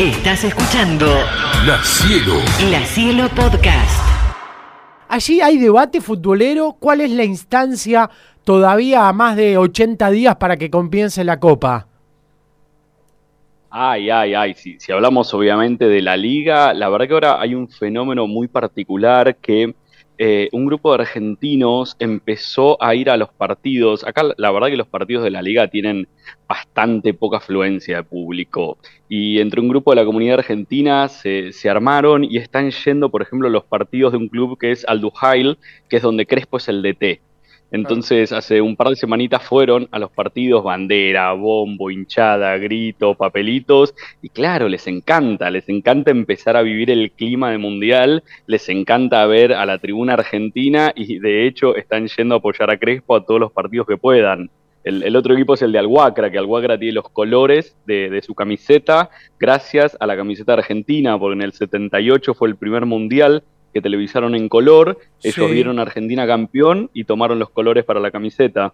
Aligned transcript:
Estás 0.00 0.42
escuchando 0.42 1.06
La 1.64 1.78
Cielo. 1.84 2.40
La 2.68 2.80
Cielo 2.80 3.28
Podcast. 3.28 4.04
Allí 5.08 5.40
hay 5.40 5.56
debate 5.56 6.00
futbolero. 6.00 6.76
¿Cuál 6.80 7.00
es 7.00 7.12
la 7.12 7.22
instancia 7.22 8.10
todavía 8.42 9.08
a 9.08 9.12
más 9.12 9.36
de 9.36 9.56
80 9.56 10.10
días 10.10 10.34
para 10.34 10.56
que 10.56 10.68
comience 10.68 11.22
la 11.22 11.38
Copa? 11.38 11.86
Ay, 13.70 14.10
ay, 14.10 14.34
ay, 14.34 14.54
si, 14.54 14.80
si 14.80 14.90
hablamos 14.90 15.32
obviamente 15.32 15.86
de 15.86 16.02
la 16.02 16.16
liga, 16.16 16.74
la 16.74 16.88
verdad 16.88 17.06
que 17.06 17.14
ahora 17.14 17.40
hay 17.40 17.54
un 17.54 17.68
fenómeno 17.68 18.26
muy 18.26 18.48
particular 18.48 19.36
que 19.36 19.76
eh, 20.16 20.48
un 20.52 20.66
grupo 20.66 20.90
de 20.90 21.02
argentinos 21.02 21.96
empezó 21.98 22.82
a 22.82 22.94
ir 22.94 23.10
a 23.10 23.16
los 23.16 23.32
partidos. 23.32 24.04
Acá 24.04 24.22
la 24.36 24.50
verdad 24.52 24.68
que 24.68 24.76
los 24.76 24.86
partidos 24.86 25.24
de 25.24 25.30
la 25.30 25.42
liga 25.42 25.68
tienen 25.68 26.08
bastante 26.48 27.14
poca 27.14 27.38
afluencia 27.38 27.96
de 27.96 28.02
público. 28.04 28.78
Y 29.08 29.40
entre 29.40 29.60
un 29.60 29.68
grupo 29.68 29.90
de 29.90 29.96
la 29.96 30.04
comunidad 30.04 30.38
argentina 30.38 31.08
se, 31.08 31.52
se 31.52 31.68
armaron 31.68 32.24
y 32.24 32.38
están 32.38 32.70
yendo, 32.70 33.10
por 33.10 33.22
ejemplo, 33.22 33.48
los 33.48 33.64
partidos 33.64 34.12
de 34.12 34.18
un 34.18 34.28
club 34.28 34.58
que 34.58 34.70
es 34.70 34.84
Aldujail, 34.86 35.58
que 35.88 35.96
es 35.96 36.02
donde 36.02 36.26
Crespo 36.26 36.58
es 36.58 36.68
el 36.68 36.82
DT. 36.82 37.20
Entonces, 37.74 38.30
hace 38.30 38.60
un 38.60 38.76
par 38.76 38.90
de 38.90 38.94
semanitas 38.94 39.42
fueron 39.42 39.88
a 39.90 39.98
los 39.98 40.12
partidos 40.12 40.62
bandera, 40.62 41.32
bombo, 41.32 41.90
hinchada, 41.90 42.56
grito, 42.56 43.16
papelitos, 43.16 43.96
y 44.22 44.28
claro, 44.28 44.68
les 44.68 44.86
encanta, 44.86 45.50
les 45.50 45.68
encanta 45.68 46.12
empezar 46.12 46.56
a 46.56 46.62
vivir 46.62 46.88
el 46.92 47.10
clima 47.10 47.50
de 47.50 47.58
mundial, 47.58 48.22
les 48.46 48.68
encanta 48.68 49.26
ver 49.26 49.52
a 49.54 49.66
la 49.66 49.78
tribuna 49.78 50.12
argentina 50.12 50.92
y 50.94 51.18
de 51.18 51.48
hecho 51.48 51.74
están 51.74 52.06
yendo 52.06 52.36
a 52.36 52.38
apoyar 52.38 52.70
a 52.70 52.78
Crespo 52.78 53.16
a 53.16 53.26
todos 53.26 53.40
los 53.40 53.50
partidos 53.50 53.88
que 53.88 53.96
puedan. 53.96 54.50
El, 54.84 55.16
otro 55.16 55.34
equipo 55.34 55.54
es 55.54 55.62
el 55.62 55.72
de 55.72 55.80
Alhuacra, 55.80 56.30
que 56.30 56.38
Alhuacra 56.38 56.78
tiene 56.78 56.92
los 56.92 57.08
colores 57.08 57.76
de, 57.86 58.08
de, 58.08 58.22
su 58.22 58.36
camiseta 58.36 59.10
gracias 59.40 59.96
a 59.98 60.06
la 60.06 60.14
camiseta 60.14 60.52
argentina, 60.52 61.18
porque 61.18 61.34
en 61.34 61.42
el 61.42 61.52
78 61.54 62.34
fue 62.34 62.50
el 62.50 62.56
primer 62.56 62.86
mundial 62.86 63.42
que 63.74 63.82
televisaron 63.82 64.34
en 64.34 64.48
color, 64.48 64.98
ellos 65.22 65.50
vieron 65.50 65.78
a 65.78 65.82
Argentina 65.82 66.26
campeón 66.26 66.90
y 66.94 67.04
tomaron 67.04 67.38
los 67.40 67.50
colores 67.50 67.84
para 67.84 68.00
la 68.00 68.10
camiseta. 68.12 68.72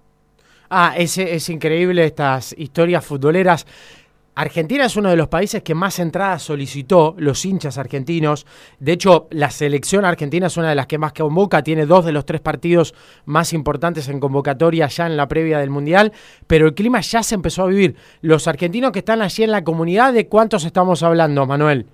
Ah, 0.69 0.95
es, 0.97 1.19
es 1.19 1.49
increíble 1.49 2.05
estas 2.05 2.55
historias 2.57 3.05
futboleras. 3.05 3.67
Argentina 4.37 4.85
es 4.85 4.97
uno 4.97 5.11
de 5.11 5.17
los 5.17 5.29
países 5.29 5.63
que 5.63 5.75
más 5.75 5.99
entradas 5.99 6.43
solicitó 6.43 7.15
los 7.19 7.45
hinchas 7.45 7.79
argentinos. 7.79 8.47
De 8.79 8.93
hecho, 8.93 9.27
la 9.31 9.51
selección 9.51 10.05
argentina 10.05 10.47
es 10.47 10.57
una 10.57 10.69
de 10.69 10.75
las 10.75 10.87
que 10.87 10.99
más 10.99 11.13
convoca, 11.13 11.63
tiene 11.63 11.85
dos 11.85 12.05
de 12.05 12.13
los 12.13 12.25
tres 12.25 12.41
partidos 12.41 12.95
más 13.25 13.53
importantes 13.53 14.09
en 14.09 14.21
convocatoria 14.21 14.87
ya 14.87 15.07
en 15.07 15.17
la 15.17 15.29
previa 15.29 15.59
del 15.59 15.71
Mundial, 15.71 16.13
pero 16.47 16.69
el 16.69 16.75
clima 16.75 17.01
ya 17.01 17.23
se 17.23 17.35
empezó 17.35 17.65
a 17.65 17.67
vivir. 17.67 17.97
Los 18.21 18.47
argentinos 18.47 18.93
que 18.93 19.01
están 19.01 19.21
allí 19.21 19.43
en 19.43 19.51
la 19.51 19.65
comunidad, 19.65 20.13
¿de 20.13 20.29
cuántos 20.29 20.65
estamos 20.65 21.03
hablando, 21.03 21.45
Manuel? 21.47 21.87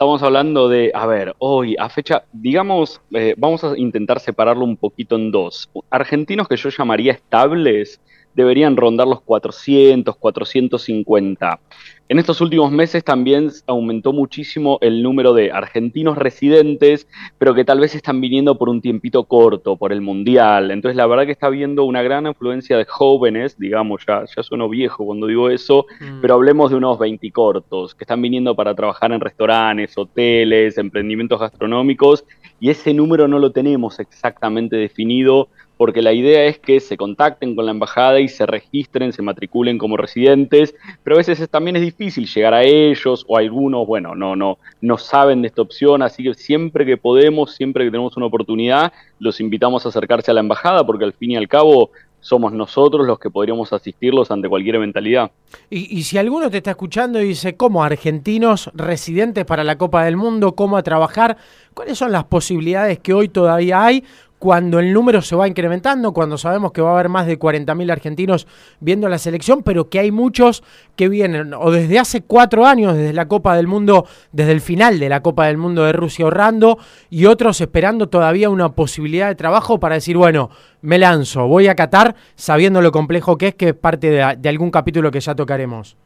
Estamos 0.00 0.22
hablando 0.22 0.70
de, 0.70 0.92
a 0.94 1.04
ver, 1.04 1.34
hoy, 1.40 1.76
a 1.78 1.90
fecha, 1.90 2.24
digamos, 2.32 3.02
eh, 3.12 3.34
vamos 3.36 3.62
a 3.64 3.76
intentar 3.76 4.18
separarlo 4.18 4.64
un 4.64 4.78
poquito 4.78 5.14
en 5.16 5.30
dos. 5.30 5.68
Argentinos 5.90 6.48
que 6.48 6.56
yo 6.56 6.70
llamaría 6.70 7.12
estables 7.12 8.00
deberían 8.34 8.76
rondar 8.76 9.06
los 9.06 9.20
400, 9.22 10.16
450. 10.16 11.60
En 12.08 12.18
estos 12.18 12.40
últimos 12.40 12.72
meses 12.72 13.04
también 13.04 13.50
aumentó 13.68 14.12
muchísimo 14.12 14.78
el 14.80 15.00
número 15.00 15.32
de 15.32 15.52
argentinos 15.52 16.18
residentes, 16.18 17.06
pero 17.38 17.54
que 17.54 17.64
tal 17.64 17.78
vez 17.78 17.94
están 17.94 18.20
viniendo 18.20 18.58
por 18.58 18.68
un 18.68 18.80
tiempito 18.80 19.22
corto, 19.24 19.76
por 19.76 19.92
el 19.92 20.00
Mundial. 20.00 20.72
Entonces 20.72 20.96
la 20.96 21.06
verdad 21.06 21.24
que 21.24 21.30
está 21.30 21.46
habiendo 21.46 21.84
una 21.84 22.02
gran 22.02 22.26
influencia 22.26 22.76
de 22.76 22.84
jóvenes, 22.84 23.56
digamos, 23.58 24.02
ya, 24.08 24.24
ya 24.24 24.42
sueno 24.42 24.68
viejo 24.68 25.06
cuando 25.06 25.28
digo 25.28 25.50
eso, 25.50 25.86
mm. 26.00 26.20
pero 26.20 26.34
hablemos 26.34 26.72
de 26.72 26.78
unos 26.78 26.98
20 26.98 27.30
cortos, 27.30 27.94
que 27.94 28.02
están 28.02 28.20
viniendo 28.20 28.56
para 28.56 28.74
trabajar 28.74 29.12
en 29.12 29.20
restaurantes, 29.20 29.96
hoteles, 29.96 30.78
emprendimientos 30.78 31.38
gastronómicos, 31.38 32.24
y 32.58 32.70
ese 32.70 32.92
número 32.92 33.28
no 33.28 33.38
lo 33.38 33.52
tenemos 33.52 34.00
exactamente 34.00 34.74
definido 34.74 35.48
porque 35.80 36.02
la 36.02 36.12
idea 36.12 36.44
es 36.44 36.58
que 36.58 36.78
se 36.78 36.98
contacten 36.98 37.56
con 37.56 37.64
la 37.64 37.70
embajada 37.70 38.20
y 38.20 38.28
se 38.28 38.44
registren, 38.44 39.14
se 39.14 39.22
matriculen 39.22 39.78
como 39.78 39.96
residentes, 39.96 40.74
pero 41.02 41.16
a 41.16 41.24
veces 41.24 41.48
también 41.48 41.74
es 41.76 41.80
difícil 41.80 42.26
llegar 42.26 42.52
a 42.52 42.64
ellos 42.64 43.24
o 43.26 43.38
algunos, 43.38 43.86
bueno, 43.86 44.14
no, 44.14 44.36
no, 44.36 44.58
no 44.82 44.98
saben 44.98 45.40
de 45.40 45.48
esta 45.48 45.62
opción, 45.62 46.02
así 46.02 46.22
que 46.22 46.34
siempre 46.34 46.84
que 46.84 46.98
podemos, 46.98 47.54
siempre 47.54 47.86
que 47.86 47.90
tenemos 47.90 48.14
una 48.18 48.26
oportunidad, 48.26 48.92
los 49.20 49.40
invitamos 49.40 49.86
a 49.86 49.88
acercarse 49.88 50.30
a 50.30 50.34
la 50.34 50.40
embajada, 50.40 50.84
porque 50.84 51.06
al 51.06 51.14
fin 51.14 51.30
y 51.30 51.36
al 51.36 51.48
cabo 51.48 51.92
somos 52.20 52.52
nosotros 52.52 53.06
los 53.06 53.18
que 53.18 53.30
podríamos 53.30 53.72
asistirlos 53.72 54.30
ante 54.30 54.50
cualquier 54.50 54.74
eventualidad. 54.74 55.30
Y, 55.70 55.96
y, 55.98 56.02
si 56.02 56.18
alguno 56.18 56.50
te 56.50 56.58
está 56.58 56.72
escuchando 56.72 57.22
y 57.22 57.28
dice, 57.28 57.56
¿cómo 57.56 57.82
argentinos 57.82 58.70
residentes 58.74 59.46
para 59.46 59.64
la 59.64 59.78
Copa 59.78 60.04
del 60.04 60.18
Mundo? 60.18 60.54
¿Cómo 60.54 60.76
a 60.76 60.82
trabajar? 60.82 61.38
¿Cuáles 61.72 61.96
son 61.96 62.12
las 62.12 62.24
posibilidades 62.24 62.98
que 62.98 63.14
hoy 63.14 63.30
todavía 63.30 63.82
hay? 63.82 64.04
Cuando 64.40 64.78
el 64.78 64.94
número 64.94 65.20
se 65.20 65.36
va 65.36 65.46
incrementando, 65.46 66.14
cuando 66.14 66.38
sabemos 66.38 66.72
que 66.72 66.80
va 66.80 66.88
a 66.88 66.94
haber 66.94 67.10
más 67.10 67.26
de 67.26 67.38
40.000 67.38 67.92
argentinos 67.92 68.46
viendo 68.80 69.06
la 69.10 69.18
selección, 69.18 69.62
pero 69.62 69.90
que 69.90 70.00
hay 70.00 70.10
muchos 70.10 70.64
que 70.96 71.10
vienen 71.10 71.52
o 71.52 71.70
desde 71.70 71.98
hace 71.98 72.22
cuatro 72.22 72.64
años, 72.64 72.96
desde 72.96 73.12
la 73.12 73.28
Copa 73.28 73.54
del 73.54 73.66
Mundo, 73.66 74.06
desde 74.32 74.52
el 74.52 74.62
final 74.62 74.98
de 74.98 75.10
la 75.10 75.20
Copa 75.20 75.46
del 75.46 75.58
Mundo 75.58 75.84
de 75.84 75.92
Rusia 75.92 76.24
ahorrando, 76.24 76.78
y 77.10 77.26
otros 77.26 77.60
esperando 77.60 78.08
todavía 78.08 78.48
una 78.48 78.70
posibilidad 78.70 79.28
de 79.28 79.34
trabajo 79.34 79.78
para 79.78 79.96
decir, 79.96 80.16
bueno, 80.16 80.48
me 80.80 80.96
lanzo, 80.96 81.46
voy 81.46 81.68
a 81.68 81.74
Qatar 81.74 82.16
sabiendo 82.34 82.80
lo 82.80 82.92
complejo 82.92 83.36
que 83.36 83.48
es, 83.48 83.54
que 83.54 83.68
es 83.68 83.74
parte 83.74 84.08
de, 84.08 84.36
de 84.38 84.48
algún 84.48 84.70
capítulo 84.70 85.10
que 85.10 85.20
ya 85.20 85.34
tocaremos. 85.34 85.98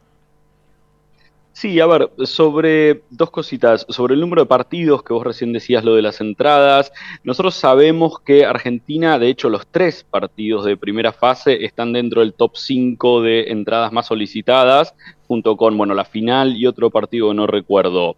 Sí, 1.54 1.78
a 1.78 1.87
ver, 1.87 2.10
sobre 2.25 3.04
dos 3.10 3.31
cositas. 3.31 3.87
Sobre 3.88 4.15
el 4.15 4.20
número 4.20 4.42
de 4.42 4.48
partidos, 4.48 5.04
que 5.04 5.12
vos 5.12 5.22
recién 5.22 5.53
decías 5.53 5.84
lo 5.84 5.94
de 5.94 6.03
las 6.03 6.20
entradas. 6.20 6.92
Nosotros 7.22 7.54
sabemos 7.54 8.19
que 8.19 8.44
Argentina, 8.44 9.20
de 9.20 9.28
hecho, 9.28 9.48
los 9.48 9.64
tres 9.69 10.03
partidos 10.03 10.64
de 10.64 10.76
primera 10.76 11.12
fase 11.12 11.64
están 11.64 11.93
dentro 11.93 12.22
del 12.22 12.34
top 12.34 12.56
5 12.56 13.22
de 13.22 13.53
entradas 13.53 13.93
más 13.93 14.06
solicitadas, 14.06 14.97
junto 15.28 15.56
con, 15.56 15.78
bueno, 15.78 15.94
la 15.94 16.04
final 16.04 16.56
y 16.56 16.66
otro 16.66 16.91
partido 16.91 17.28
que 17.28 17.37
no 17.37 17.47
recuerdo. 17.47 18.16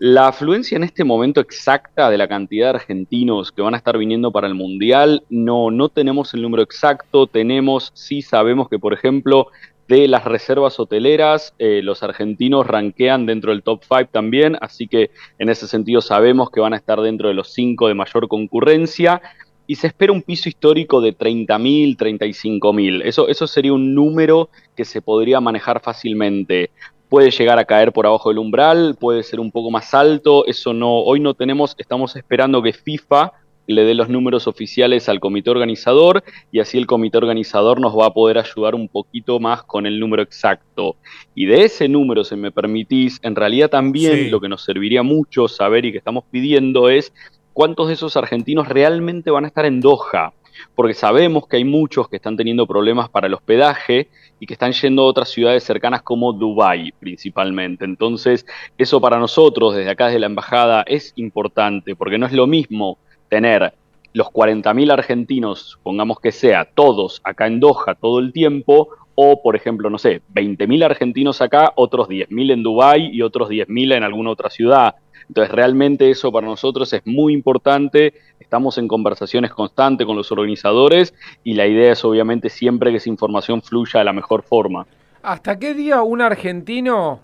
La 0.00 0.26
afluencia 0.26 0.74
en 0.74 0.82
este 0.82 1.04
momento 1.04 1.40
exacta 1.40 2.10
de 2.10 2.18
la 2.18 2.26
cantidad 2.26 2.72
de 2.72 2.78
argentinos 2.80 3.52
que 3.52 3.62
van 3.62 3.74
a 3.74 3.76
estar 3.76 3.96
viniendo 3.96 4.32
para 4.32 4.48
el 4.48 4.54
Mundial, 4.54 5.22
no, 5.30 5.70
no 5.70 5.88
tenemos 5.88 6.34
el 6.34 6.42
número 6.42 6.64
exacto. 6.64 7.28
Tenemos, 7.28 7.92
sí 7.94 8.22
sabemos 8.22 8.68
que, 8.68 8.80
por 8.80 8.92
ejemplo, 8.92 9.46
de 9.92 10.08
las 10.08 10.24
reservas 10.24 10.80
hoteleras, 10.80 11.52
eh, 11.58 11.82
los 11.82 12.02
argentinos 12.02 12.66
ranquean 12.66 13.26
dentro 13.26 13.50
del 13.50 13.62
top 13.62 13.82
5 13.82 14.08
también, 14.10 14.56
así 14.62 14.88
que 14.88 15.10
en 15.38 15.50
ese 15.50 15.68
sentido 15.68 16.00
sabemos 16.00 16.50
que 16.50 16.60
van 16.60 16.72
a 16.72 16.78
estar 16.78 17.02
dentro 17.02 17.28
de 17.28 17.34
los 17.34 17.52
5 17.52 17.88
de 17.88 17.94
mayor 17.94 18.26
concurrencia 18.26 19.20
y 19.66 19.74
se 19.74 19.88
espera 19.88 20.14
un 20.14 20.22
piso 20.22 20.48
histórico 20.48 21.02
de 21.02 21.14
30.000, 21.14 21.98
35.000. 21.98 23.02
Eso, 23.04 23.28
eso 23.28 23.46
sería 23.46 23.74
un 23.74 23.94
número 23.94 24.48
que 24.74 24.86
se 24.86 25.02
podría 25.02 25.42
manejar 25.42 25.82
fácilmente. 25.82 26.70
Puede 27.10 27.30
llegar 27.30 27.58
a 27.58 27.66
caer 27.66 27.92
por 27.92 28.06
abajo 28.06 28.30
del 28.30 28.38
umbral, 28.38 28.96
puede 28.98 29.22
ser 29.22 29.40
un 29.40 29.52
poco 29.52 29.70
más 29.70 29.92
alto, 29.92 30.46
eso 30.46 30.72
no, 30.72 31.00
hoy 31.00 31.20
no 31.20 31.34
tenemos, 31.34 31.74
estamos 31.76 32.16
esperando 32.16 32.62
que 32.62 32.72
FIFA 32.72 33.32
le 33.66 33.84
dé 33.84 33.94
los 33.94 34.08
números 34.08 34.46
oficiales 34.46 35.08
al 35.08 35.20
comité 35.20 35.50
organizador 35.50 36.24
y 36.50 36.60
así 36.60 36.78
el 36.78 36.86
comité 36.86 37.18
organizador 37.18 37.80
nos 37.80 37.96
va 37.96 38.06
a 38.06 38.14
poder 38.14 38.38
ayudar 38.38 38.74
un 38.74 38.88
poquito 38.88 39.38
más 39.40 39.62
con 39.62 39.86
el 39.86 40.00
número 40.00 40.22
exacto. 40.22 40.96
Y 41.34 41.46
de 41.46 41.64
ese 41.64 41.88
número, 41.88 42.24
si 42.24 42.36
me 42.36 42.50
permitís, 42.50 43.18
en 43.22 43.36
realidad 43.36 43.70
también 43.70 44.30
lo 44.30 44.40
que 44.40 44.48
nos 44.48 44.64
serviría 44.64 45.02
mucho 45.02 45.48
saber 45.48 45.84
y 45.84 45.92
que 45.92 45.98
estamos 45.98 46.24
pidiendo 46.30 46.88
es 46.88 47.12
cuántos 47.52 47.88
de 47.88 47.94
esos 47.94 48.16
argentinos 48.16 48.68
realmente 48.68 49.30
van 49.30 49.44
a 49.44 49.48
estar 49.48 49.64
en 49.64 49.80
Doha. 49.80 50.32
Porque 50.74 50.94
sabemos 50.94 51.46
que 51.48 51.56
hay 51.56 51.64
muchos 51.64 52.08
que 52.08 52.16
están 52.16 52.36
teniendo 52.36 52.66
problemas 52.66 53.08
para 53.08 53.26
el 53.26 53.34
hospedaje 53.34 54.08
y 54.38 54.46
que 54.46 54.52
están 54.52 54.72
yendo 54.72 55.02
a 55.02 55.06
otras 55.06 55.30
ciudades 55.30 55.64
cercanas 55.64 56.02
como 56.02 56.32
Dubái 56.32 56.92
principalmente. 56.98 57.84
Entonces, 57.84 58.44
eso 58.76 59.00
para 59.00 59.18
nosotros 59.18 59.74
desde 59.74 59.90
acá 59.90 60.06
desde 60.06 60.18
la 60.18 60.26
embajada 60.26 60.82
es 60.86 61.12
importante 61.16 61.96
porque 61.96 62.18
no 62.18 62.26
es 62.26 62.32
lo 62.32 62.46
mismo 62.46 62.98
tener 63.32 63.72
los 64.12 64.26
40.000 64.26 64.92
argentinos, 64.92 65.78
pongamos 65.82 66.20
que 66.20 66.32
sea, 66.32 66.66
todos 66.66 67.22
acá 67.24 67.46
en 67.46 67.60
Doha 67.60 67.94
todo 67.98 68.18
el 68.18 68.30
tiempo, 68.30 68.90
o 69.14 69.40
por 69.40 69.56
ejemplo, 69.56 69.88
no 69.88 69.96
sé, 69.96 70.20
20.000 70.34 70.84
argentinos 70.84 71.40
acá, 71.40 71.72
otros 71.76 72.08
10.000 72.08 72.52
en 72.52 72.62
Dubái 72.62 73.08
y 73.10 73.22
otros 73.22 73.48
10.000 73.48 73.96
en 73.96 74.02
alguna 74.02 74.32
otra 74.32 74.50
ciudad. 74.50 74.96
Entonces, 75.28 75.50
realmente 75.50 76.10
eso 76.10 76.30
para 76.30 76.46
nosotros 76.46 76.92
es 76.92 77.00
muy 77.06 77.32
importante. 77.32 78.12
Estamos 78.38 78.76
en 78.76 78.86
conversaciones 78.86 79.50
constantes 79.50 80.06
con 80.06 80.14
los 80.14 80.30
organizadores 80.30 81.14
y 81.42 81.54
la 81.54 81.66
idea 81.66 81.92
es 81.92 82.04
obviamente 82.04 82.50
siempre 82.50 82.90
que 82.90 82.98
esa 82.98 83.08
información 83.08 83.62
fluya 83.62 84.00
de 84.00 84.04
la 84.04 84.12
mejor 84.12 84.42
forma. 84.42 84.86
¿Hasta 85.22 85.58
qué 85.58 85.72
día 85.72 86.02
un 86.02 86.20
argentino 86.20 87.20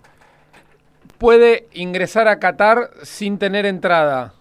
puede 1.19 1.67
ingresar 1.73 2.27
a 2.27 2.39
Qatar 2.39 2.89
sin 3.03 3.37
tener 3.37 3.67
entrada? 3.67 4.33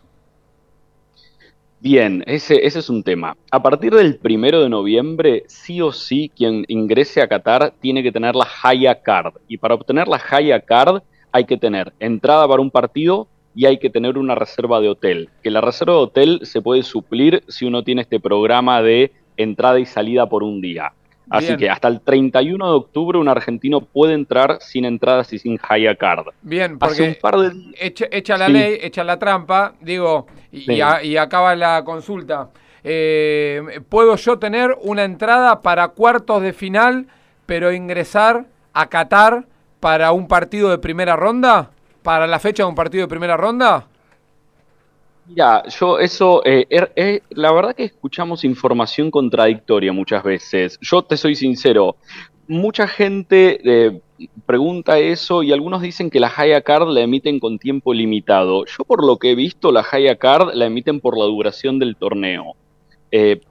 Bien, 1.81 2.25
ese, 2.27 2.67
ese 2.67 2.81
es 2.81 2.91
un 2.91 3.05
tema. 3.05 3.37
A 3.53 3.63
partir 3.63 3.95
del 3.95 4.17
primero 4.17 4.61
de 4.61 4.69
noviembre, 4.69 5.45
sí 5.47 5.81
o 5.81 5.93
sí, 5.93 6.29
quien 6.35 6.65
ingrese 6.67 7.23
a 7.23 7.29
Qatar 7.29 7.73
tiene 7.81 8.03
que 8.03 8.11
tener 8.11 8.35
la 8.35 8.49
Haya 8.63 9.01
Card. 9.01 9.35
Y 9.47 9.59
para 9.59 9.75
obtener 9.75 10.09
la 10.09 10.21
Haya 10.29 10.61
Card, 10.61 11.03
hay 11.31 11.45
que 11.45 11.57
tener 11.57 11.93
entrada 12.01 12.49
para 12.49 12.61
un 12.61 12.73
partido 12.73 13.29
y 13.55 13.67
hay 13.67 13.79
que 13.79 13.91
tener 13.91 14.19
una 14.19 14.35
reserva 14.35 14.81
de 14.81 14.89
hotel. 14.89 15.29
Que 15.43 15.53
la 15.53 15.61
reserva 15.61 15.95
de 15.95 16.01
hotel 16.01 16.41
se 16.43 16.61
puede 16.61 16.83
suplir 16.83 17.45
si 17.47 17.65
uno 17.65 17.85
tiene 17.85 18.03
este 18.03 18.19
programa 18.19 18.83
de 18.83 19.13
entrada 19.37 19.79
y 19.79 19.87
salida 19.87 20.29
por 20.29 20.43
un 20.43 20.61
día. 20.61 20.93
Así 21.31 21.47
Bien. 21.49 21.59
que 21.59 21.71
hasta 21.71 21.89
el 21.89 22.01
31 22.01 22.67
de 22.71 22.73
octubre 22.77 23.19
un 23.19 23.29
argentino 23.29 23.81
puede 23.83 24.15
entrar 24.15 24.59
sin 24.61 24.85
entradas 24.85 25.33
y 25.33 25.39
sin 25.39 25.59
haya 25.69 25.95
card. 25.97 26.27
Bien, 26.43 26.79
Hace 26.81 27.03
un 27.03 27.09
porque 27.09 27.21
par 27.21 27.37
de 27.39 27.53
echa, 27.79 28.07
echa 28.11 28.37
la 28.39 28.47
Sí. 28.47 28.53
ley, 28.53 28.79
echa 28.81 29.05
la 29.05 29.19
trampa, 29.19 29.75
digo, 29.81 30.27
y, 30.51 30.61
Sí. 30.63 30.73
y 30.75 30.81
a- 30.81 31.03
y 31.05 31.17
acaba 31.17 31.55
la 31.55 31.85
consulta. 31.85 32.49
Eh, 32.83 33.81
¿Puedo 33.91 34.17
yo 34.17 34.39
tener 34.39 34.75
una 34.83 35.05
entrada 35.05 35.61
para 35.61 35.89
cuartos 35.89 36.41
de 36.41 36.53
final, 36.55 37.07
pero 37.45 37.73
ingresar 37.73 38.47
a 38.73 38.87
Qatar 38.89 39.45
para 39.81 40.13
un 40.13 40.29
partido 40.29 40.71
de 40.71 40.79
primera 40.79 41.15
ronda? 41.17 41.71
¿Para 42.03 42.27
la 42.27 42.39
fecha 42.39 42.63
de 42.63 42.69
un 42.71 42.75
partido 42.75 43.03
de 43.03 43.09
primera 43.09 43.37
ronda? 43.37 43.88
Mira, 45.29 45.63
yo 45.69 45.99
eso, 45.99 46.43
eh, 46.47 46.67
er- 46.71 46.93
eh, 46.97 47.21
la 47.31 47.53
verdad 47.53 47.75
que 47.77 47.85
escuchamos 47.85 48.45
información 48.45 49.11
contradictoria 49.11 49.93
muchas 49.93 50.23
veces. 50.25 50.79
Yo 50.81 51.03
te 51.03 51.17
soy 51.19 51.35
sincero, 51.35 51.97
mucha 52.47 52.89
gente 52.89 53.61
eh, 53.63 54.01
pregunta 54.47 54.99
eso 54.99 55.43
y 55.43 55.53
algunos 55.53 55.83
dicen 55.83 56.09
que 56.11 56.19
la 56.21 56.33
Haya 56.35 56.63
Card 56.63 56.89
la 56.89 57.01
emiten 57.03 57.41
con 57.41 57.59
tiempo 57.59 57.93
limitado. 57.93 58.65
Yo 58.65 58.85
por 58.85 59.05
lo 59.05 59.19
que 59.19 59.33
he 59.33 59.35
visto, 59.35 59.71
la 59.71 59.85
Haya 59.93 60.17
Card 60.17 60.55
la 60.55 60.65
emiten 60.67 61.01
por 61.01 61.19
la 61.19 61.25
duración 61.27 61.79
del 61.79 61.97
torneo. 61.97 62.55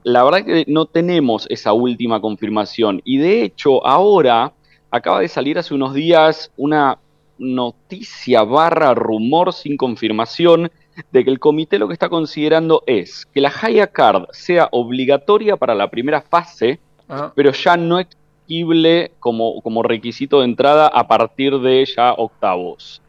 La 0.02 0.24
verdad 0.24 0.44
que 0.44 0.64
no 0.66 0.86
tenemos 0.86 1.46
esa 1.50 1.72
última 1.72 2.20
confirmación 2.20 3.00
y 3.04 3.18
de 3.18 3.42
hecho 3.42 3.86
ahora 3.86 4.52
acaba 4.90 5.20
de 5.20 5.28
salir 5.28 5.58
hace 5.58 5.74
unos 5.74 5.94
días 5.94 6.50
una 6.56 6.98
noticia 7.38 8.42
barra 8.42 8.94
rumor 8.94 9.52
sin 9.52 9.76
confirmación 9.76 10.70
de 11.12 11.24
que 11.24 11.30
el 11.30 11.38
comité 11.38 11.78
lo 11.78 11.88
que 11.88 11.94
está 11.94 12.08
considerando 12.08 12.82
es 12.86 13.26
que 13.26 13.40
la 13.40 13.52
Haya 13.62 13.86
Card 13.86 14.26
sea 14.32 14.68
obligatoria 14.72 15.56
para 15.56 15.74
la 15.74 15.90
primera 15.90 16.20
fase, 16.20 16.80
Ajá. 17.08 17.32
pero 17.34 17.52
ya 17.52 17.76
no 17.76 17.98
exigible 17.98 19.12
como, 19.20 19.60
como 19.62 19.82
requisito 19.82 20.40
de 20.40 20.46
entrada 20.46 20.86
a 20.88 21.06
partir 21.06 21.58
de 21.58 21.84
ya 21.84 22.12
octavos. 22.12 23.02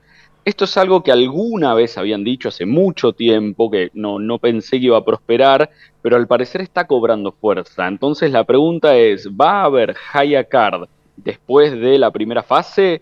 Esto 0.45 0.65
es 0.65 0.77
algo 0.77 1.03
que 1.03 1.11
alguna 1.11 1.73
vez 1.73 1.97
habían 1.97 2.23
dicho 2.23 2.49
hace 2.49 2.65
mucho 2.65 3.13
tiempo, 3.13 3.69
que 3.69 3.91
no, 3.93 4.19
no 4.19 4.39
pensé 4.39 4.79
que 4.79 4.87
iba 4.87 4.97
a 4.97 5.05
prosperar, 5.05 5.69
pero 6.01 6.15
al 6.15 6.27
parecer 6.27 6.61
está 6.61 6.87
cobrando 6.87 7.31
fuerza. 7.33 7.87
Entonces 7.87 8.31
la 8.31 8.45
pregunta 8.45 8.95
es, 8.97 9.29
¿va 9.29 9.61
a 9.61 9.65
haber 9.65 9.95
Haya 10.13 10.45
Card 10.45 10.87
después 11.17 11.71
de 11.71 11.99
la 11.99 12.11
primera 12.11 12.41
fase? 12.41 13.01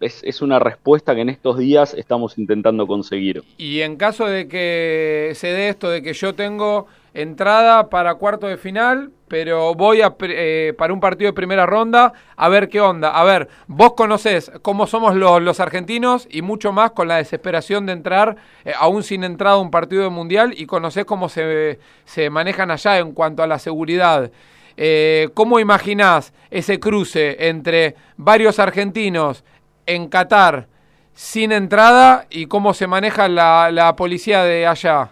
Es, 0.00 0.22
es 0.22 0.42
una 0.42 0.58
respuesta 0.58 1.14
que 1.14 1.22
en 1.22 1.28
estos 1.28 1.58
días 1.58 1.94
estamos 1.94 2.38
intentando 2.38 2.86
conseguir. 2.86 3.42
Y 3.56 3.80
en 3.80 3.96
caso 3.96 4.26
de 4.26 4.46
que 4.46 5.32
se 5.34 5.48
dé 5.48 5.68
esto 5.68 5.90
de 5.90 6.02
que 6.02 6.12
yo 6.12 6.34
tengo 6.34 6.86
entrada 7.14 7.90
para 7.90 8.14
cuarto 8.14 8.46
de 8.46 8.56
final, 8.56 9.10
pero 9.28 9.74
voy 9.74 10.02
a, 10.02 10.14
eh, 10.20 10.74
para 10.76 10.92
un 10.92 11.00
partido 11.00 11.30
de 11.30 11.34
primera 11.34 11.66
ronda, 11.66 12.12
a 12.36 12.48
ver 12.48 12.68
qué 12.68 12.80
onda. 12.80 13.10
A 13.10 13.24
ver, 13.24 13.48
vos 13.66 13.94
conocés 13.94 14.50
cómo 14.62 14.86
somos 14.86 15.14
los, 15.14 15.42
los 15.42 15.60
argentinos 15.60 16.26
y 16.30 16.42
mucho 16.42 16.72
más 16.72 16.92
con 16.92 17.08
la 17.08 17.16
desesperación 17.16 17.86
de 17.86 17.92
entrar, 17.92 18.36
eh, 18.64 18.72
aún 18.78 19.02
sin 19.02 19.24
entrada 19.24 19.56
a 19.56 19.60
un 19.60 19.70
partido 19.70 20.02
de 20.02 20.10
mundial, 20.10 20.54
y 20.56 20.66
conocés 20.66 21.04
cómo 21.04 21.28
se, 21.28 21.78
se 22.04 22.30
manejan 22.30 22.70
allá 22.70 22.98
en 22.98 23.12
cuanto 23.12 23.42
a 23.42 23.46
la 23.46 23.58
seguridad. 23.58 24.30
Eh, 24.76 25.28
¿Cómo 25.34 25.60
imaginás 25.60 26.32
ese 26.50 26.80
cruce 26.80 27.48
entre 27.48 27.94
varios 28.16 28.58
argentinos 28.58 29.44
en 29.86 30.08
Qatar 30.08 30.68
sin 31.14 31.52
entrada 31.52 32.26
y 32.30 32.46
cómo 32.46 32.74
se 32.74 32.86
maneja 32.86 33.28
la, 33.28 33.70
la 33.72 33.94
policía 33.96 34.42
de 34.44 34.66
allá? 34.66 35.10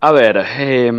A 0.00 0.12
ver, 0.12 0.44
eh, 0.58 0.92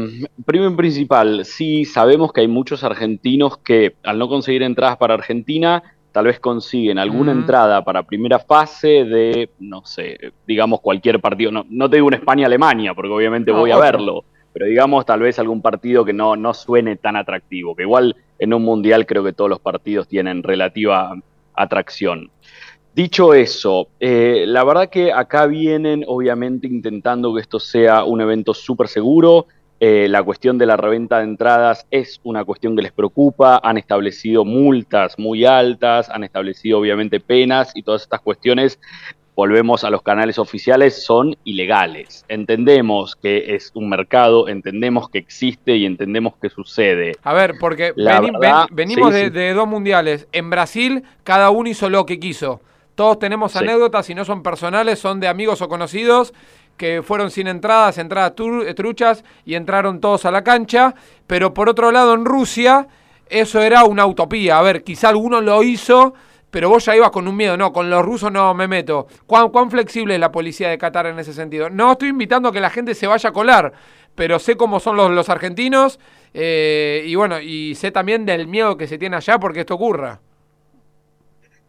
primero 0.46 0.72
y 0.72 0.76
principal, 0.76 1.46
sí 1.46 1.86
sabemos 1.86 2.34
que 2.34 2.42
hay 2.42 2.48
muchos 2.48 2.84
argentinos 2.84 3.58
que 3.60 3.96
al 4.04 4.18
no 4.18 4.28
conseguir 4.28 4.64
entradas 4.64 4.98
para 4.98 5.14
Argentina, 5.14 5.84
tal 6.12 6.26
vez 6.26 6.40
consiguen 6.40 6.98
alguna 6.98 7.32
entrada 7.32 7.84
para 7.84 8.02
primera 8.04 8.40
fase 8.40 9.06
de, 9.06 9.52
no 9.60 9.86
sé, 9.86 10.18
digamos 10.48 10.82
cualquier 10.82 11.20
partido, 11.22 11.52
no, 11.52 11.66
no 11.70 11.88
te 11.90 11.98
digo 11.98 12.08
un 12.08 12.16
España-Alemania, 12.16 12.96
porque 12.96 13.12
obviamente 13.12 13.52
No, 13.52 13.60
voy 13.60 13.70
a 13.70 13.78
otro. 13.78 14.00
verlo, 14.00 14.26
pero 14.52 14.66
digamos 14.66 15.06
tal 15.06 15.20
vez 15.20 15.38
algún 15.38 15.62
partido 15.62 16.04
que 16.04 16.14
no, 16.14 16.36
no 16.36 16.56
suene 16.56 16.96
tan 16.96 17.16
atractivo, 17.16 17.76
que 17.76 17.84
igual 17.84 18.16
en 18.40 18.54
un 18.56 18.64
mundial 18.64 19.06
creo 19.06 19.24
que 19.24 19.34
todos 19.34 19.50
los 19.52 19.60
partidos 19.60 20.08
tienen 20.08 20.42
relativa 20.42 21.14
atracción. 21.56 22.32
Dicho 22.96 23.34
eso, 23.34 23.90
eh, 24.00 24.46
la 24.48 24.64
verdad 24.64 24.90
que 24.90 25.12
acá 25.12 25.48
vienen 25.48 26.06
obviamente 26.08 26.66
intentando 26.66 27.36
que 27.36 27.42
esto 27.42 27.60
sea 27.60 28.06
un 28.06 28.22
evento 28.22 28.54
súper 28.54 28.88
seguro. 28.88 29.48
Eh, 29.82 30.08
la 30.08 30.24
cuestión 30.24 30.58
de 30.58 30.66
la 30.66 30.78
reventa 30.78 31.18
de 31.18 31.26
entradas 31.26 31.86
es 31.92 32.22
una 32.24 32.46
cuestión 32.46 32.74
que 32.74 32.84
les 32.84 32.94
preocupa. 32.94 33.60
Han 33.62 33.78
establecido 33.78 34.46
multas 34.46 35.20
muy 35.20 35.44
altas, 35.44 36.10
han 36.10 36.24
establecido 36.24 36.80
obviamente 36.80 37.20
penas 37.20 37.74
y 37.76 37.84
todas 37.84 38.04
estas 38.04 38.22
cuestiones, 38.22 38.80
volvemos 39.36 39.84
a 39.84 39.90
los 39.90 40.02
canales 40.02 40.40
oficiales, 40.40 41.04
son 41.06 41.36
ilegales. 41.44 42.24
Entendemos 42.30 43.16
que 43.16 43.56
es 43.56 43.72
un 43.74 43.90
mercado, 43.90 44.48
entendemos 44.48 45.10
que 45.10 45.18
existe 45.18 45.76
y 45.76 45.86
entendemos 45.86 46.34
que 46.42 46.50
sucede. 46.50 47.14
A 47.24 47.34
ver, 47.34 47.56
porque 47.60 47.92
verdad, 47.98 48.22
ven- 48.40 48.68
venimos 48.72 49.10
sí, 49.14 49.20
de, 49.20 49.24
sí. 49.26 49.30
de 49.32 49.54
dos 49.54 49.68
mundiales. 49.68 50.28
En 50.32 50.50
Brasil, 50.50 51.04
cada 51.24 51.50
uno 51.50 51.70
hizo 51.70 51.90
lo 51.90 52.06
que 52.06 52.20
quiso. 52.20 52.62
Todos 52.96 53.20
tenemos 53.20 53.52
Sí. 53.52 53.58
anécdotas, 53.58 54.06
si 54.06 54.16
no 54.16 54.24
son 54.24 54.42
personales, 54.42 55.00
son 55.00 55.20
de 55.20 55.28
amigos 55.28 55.62
o 55.62 55.68
conocidos 55.68 56.34
que 56.78 57.02
fueron 57.04 57.30
sin 57.32 57.48
entradas, 57.48 57.98
entradas 57.98 58.36
tru- 58.36 58.74
truchas 58.76 59.24
y 59.46 59.56
entraron 59.56 60.00
todos 60.00 60.26
a 60.26 60.32
la 60.32 60.44
cancha. 60.44 60.96
Pero 61.28 61.54
por 61.54 61.68
otro 61.70 61.92
lado, 61.92 62.14
en 62.14 62.24
Rusia, 62.26 62.88
eso 63.30 63.62
era 63.62 63.84
una 63.84 64.06
utopía. 64.06 64.60
A 64.60 64.62
ver, 64.62 64.84
quizá 64.84 65.10
alguno 65.10 65.42
lo 65.42 65.62
hizo, 65.64 66.14
pero 66.56 66.70
vos 66.70 66.86
ya 66.86 66.96
ibas 66.96 67.12
con 67.12 67.28
un 67.28 67.36
miedo. 67.36 67.58
No, 67.58 67.74
con 67.74 67.90
los 67.90 68.02
rusos 68.02 68.32
no 68.32 68.54
me 68.54 68.66
meto. 68.66 69.08
¿Cuán, 69.28 69.50
cuán 69.50 69.70
flexible 69.70 70.14
es 70.14 70.22
la 70.22 70.32
policía 70.32 70.70
de 70.70 70.78
Qatar 70.78 71.06
en 71.06 71.20
ese 71.20 71.34
sentido? 71.34 71.70
No 71.70 71.92
estoy 71.92 72.08
invitando 72.08 72.48
a 72.48 72.54
que 72.54 72.62
la 72.62 72.70
gente 72.70 72.96
se 72.96 73.08
vaya 73.08 73.32
a 73.32 73.34
colar, 73.34 73.74
pero 74.16 74.40
sé 74.40 74.56
cómo 74.56 74.80
son 74.80 74.96
los, 74.96 75.12
los 75.12 75.28
argentinos 75.28 76.00
eh, 76.34 77.04
y 77.06 77.14
bueno, 77.16 77.42
y 77.42 77.76
sé 77.76 77.92
también 77.92 78.26
del 78.26 78.48
miedo 78.48 78.78
que 78.78 78.88
se 78.88 78.98
tiene 78.98 79.18
allá 79.18 79.38
porque 79.38 79.60
esto 79.60 79.76
ocurra. 79.76 80.22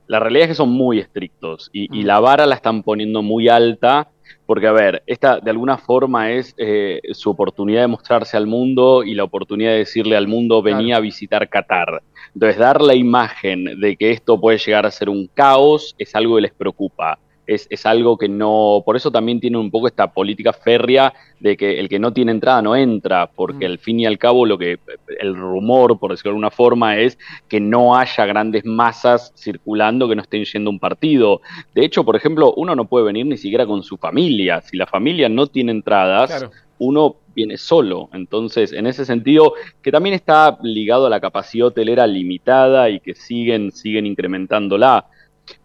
La 0.08 0.20
realidad 0.20 0.44
es 0.44 0.48
que 0.50 0.54
son 0.54 0.70
muy 0.70 0.98
estrictos 0.98 1.70
y, 1.72 1.84
y 1.98 2.02
Mm. 2.02 2.06
la 2.06 2.20
vara 2.20 2.46
la 2.46 2.54
están 2.54 2.82
poniendo 2.82 3.22
muy 3.22 3.48
alta 3.48 4.08
porque, 4.44 4.66
a 4.68 4.72
ver, 4.72 5.02
esta 5.06 5.40
de 5.40 5.50
alguna 5.50 5.76
forma 5.76 6.30
es 6.32 6.54
eh, 6.56 7.00
su 7.12 7.30
oportunidad 7.30 7.80
de 7.82 7.86
mostrarse 7.88 8.36
al 8.36 8.46
mundo 8.46 9.02
y 9.02 9.14
la 9.14 9.24
oportunidad 9.24 9.70
de 9.72 9.78
decirle 9.78 10.16
al 10.16 10.28
mundo 10.28 10.62
venía 10.62 10.86
Claro. 10.86 10.98
a 10.98 11.00
visitar 11.00 11.48
Qatar. 11.48 12.02
Entonces, 12.34 12.58
dar 12.58 12.80
la 12.80 12.94
imagen 12.94 13.80
de 13.80 13.96
que 13.96 14.10
esto 14.12 14.40
puede 14.40 14.58
llegar 14.58 14.86
a 14.86 14.90
ser 14.90 15.08
un 15.08 15.28
caos 15.34 15.94
es 15.98 16.14
algo 16.14 16.36
que 16.36 16.42
les 16.42 16.52
preocupa. 16.54 17.18
Es, 17.46 17.66
es 17.70 17.86
algo 17.86 18.18
que 18.18 18.28
no, 18.28 18.82
por 18.84 18.96
eso 18.96 19.10
también 19.10 19.38
tienen 19.40 19.60
un 19.60 19.70
poco 19.70 19.86
esta 19.86 20.12
política 20.12 20.52
férrea 20.52 21.12
de 21.38 21.56
que 21.56 21.78
el 21.78 21.88
que 21.88 21.98
no 21.98 22.12
tiene 22.12 22.32
entrada 22.32 22.60
no 22.62 22.74
entra, 22.74 23.26
porque 23.28 23.66
Mm. 23.66 23.70
al 23.70 23.78
fin 23.78 24.00
y 24.00 24.06
al 24.06 24.18
cabo 24.18 24.44
lo 24.46 24.58
que 24.58 24.78
el 25.20 25.36
rumor, 25.36 25.98
por 25.98 26.10
decirlo 26.10 26.30
de 26.30 26.34
alguna 26.34 26.50
forma, 26.50 26.96
es 26.98 27.18
que 27.48 27.60
no 27.60 27.96
haya 27.96 28.26
grandes 28.26 28.64
masas 28.64 29.32
circulando 29.36 30.08
que 30.08 30.16
no 30.16 30.22
estén 30.22 30.44
yendo 30.44 30.70
a 30.70 30.72
un 30.72 30.78
partido. 30.80 31.40
De 31.74 31.84
hecho, 31.84 32.04
por 32.04 32.16
ejemplo, 32.16 32.52
uno 32.56 32.74
no 32.74 32.86
puede 32.86 33.04
venir 33.06 33.26
ni 33.26 33.36
siquiera 33.36 33.66
con 33.66 33.82
su 33.82 33.96
familia. 33.96 34.60
Si 34.62 34.76
la 34.76 34.86
familia 34.86 35.28
no 35.28 35.46
tiene 35.46 35.72
entradas, 35.72 36.30
Claro. 36.30 36.50
uno 36.78 37.16
viene 37.34 37.58
solo. 37.58 38.08
Entonces, 38.14 38.72
en 38.72 38.86
ese 38.86 39.04
sentido, 39.04 39.52
que 39.82 39.92
también 39.92 40.14
está 40.14 40.58
ligado 40.62 41.06
a 41.06 41.10
la 41.10 41.20
capacidad 41.20 41.66
hotelera 41.68 42.06
limitada 42.06 42.88
y 42.88 42.98
que 43.00 43.14
siguen, 43.14 43.72
siguen 43.72 44.06
incrementándola. 44.06 45.06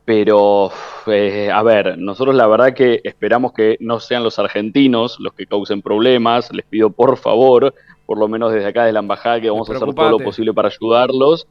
Pero, 0.06 0.72
eh, 1.08 1.50
a 1.52 1.64
ver, 1.64 1.98
nosotros 1.98 2.36
la 2.36 2.48
verdad 2.48 2.74
que 2.74 3.02
esperamos 3.04 3.54
que 3.54 3.78
no 3.80 4.00
sean 4.00 4.24
los 4.24 4.40
argentinos 4.40 5.18
los 5.20 5.34
que 5.34 5.46
causen 5.48 5.82
problemas. 5.82 6.52
Les 6.54 6.66
pido 6.66 6.92
por 6.92 7.18
favor, 7.18 7.74
por 8.06 8.20
lo 8.20 8.28
menos 8.28 8.52
desde 8.52 8.68
acá 8.68 8.86
de 8.86 8.92
la 8.94 9.00
embajada, 9.00 9.40
que 9.42 9.50
vamos 9.50 9.70
a 9.70 9.74
hacer 9.74 9.94
todo 9.94 10.10
lo 10.10 10.18
posible 10.20 10.54
para 10.54 10.68
ayudarlos. 10.70 11.48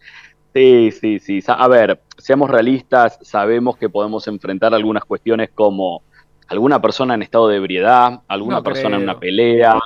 Sí, 0.53 0.91
sí, 0.91 1.19
sí. 1.21 1.41
A 1.47 1.69
ver, 1.69 2.03
seamos 2.19 2.51
realistas, 2.51 3.19
sabemos 3.23 3.77
que 3.77 3.89
podemos 3.89 4.27
enfrentar 4.27 4.75
algunas 4.75 5.05
cuestiones 5.05 5.51
como 5.55 6.03
alguna 6.49 6.83
persona 6.83 7.15
en 7.15 7.23
estado 7.23 7.47
de 7.49 7.57
ebriedad, 7.57 8.21
alguna 8.27 8.57
No 8.57 8.63
persona 8.65 8.97
en 8.97 9.03
una 9.05 9.19
pelea. 9.19 9.79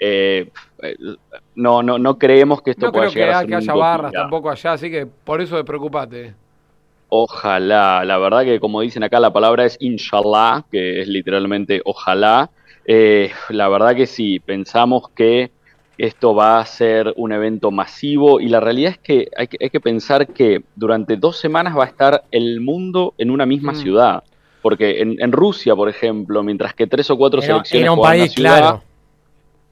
eh, 0.00 0.50
no, 1.54 1.82
no, 1.82 1.98
no 1.98 2.18
creemos 2.18 2.62
que 2.62 2.72
esto 2.72 2.86
No 2.86 2.92
pueda 2.92 3.04
creo 3.08 3.12
que, 3.12 3.20
llegar 3.20 3.30
a 3.34 3.38
ha- 3.38 3.40
ser 3.42 3.48
que 3.48 3.54
haya 3.54 3.74
barras 3.74 4.12
tampoco 4.12 4.50
allá, 4.50 4.72
así 4.72 4.90
que 4.90 5.06
por 5.06 5.40
eso 5.40 5.64
preocupate. 5.64 6.34
Ojalá, 7.12 8.04
la 8.04 8.18
verdad 8.18 8.44
que 8.44 8.60
como 8.60 8.82
dicen 8.82 9.02
acá 9.02 9.18
la 9.18 9.32
palabra 9.32 9.64
es 9.64 9.76
inshallah, 9.80 10.64
que 10.70 11.00
es 11.00 11.08
literalmente 11.08 11.80
ojalá. 11.84 12.50
Eh, 12.84 13.32
la 13.48 13.68
verdad 13.68 13.96
que 13.96 14.06
sí, 14.06 14.38
pensamos 14.40 15.04
que 15.14 15.50
esto 15.96 16.34
va 16.34 16.60
a 16.60 16.66
ser 16.66 17.12
un 17.16 17.32
evento 17.32 17.70
masivo 17.72 18.40
y 18.40 18.48
la 18.48 18.60
realidad 18.60 18.92
es 18.92 18.98
que 19.02 19.26
hay 19.36 19.48
que, 19.48 19.56
hay 19.60 19.70
que 19.70 19.80
pensar 19.80 20.30
que 20.32 20.60
durante 20.74 21.16
dos 21.16 21.36
semanas 21.38 21.76
va 21.76 21.84
a 21.84 21.88
estar 21.88 22.22
el 22.30 22.60
mundo 22.60 23.14
en 23.18 23.30
una 23.30 23.44
misma 23.44 23.72
Mm. 23.72 23.76
ciudad. 23.76 24.22
Porque 24.62 25.00
en, 25.00 25.16
en 25.20 25.32
Rusia, 25.32 25.74
por 25.74 25.88
ejemplo, 25.88 26.42
mientras 26.44 26.74
que 26.74 26.86
tres 26.86 27.10
o 27.10 27.16
cuatro 27.18 27.40
Era, 27.40 27.46
selecciones 27.54 27.82
era 27.84 27.92
un 27.92 28.00
país, 28.00 28.32
ciudad, 28.32 28.60
claro. 28.60 28.82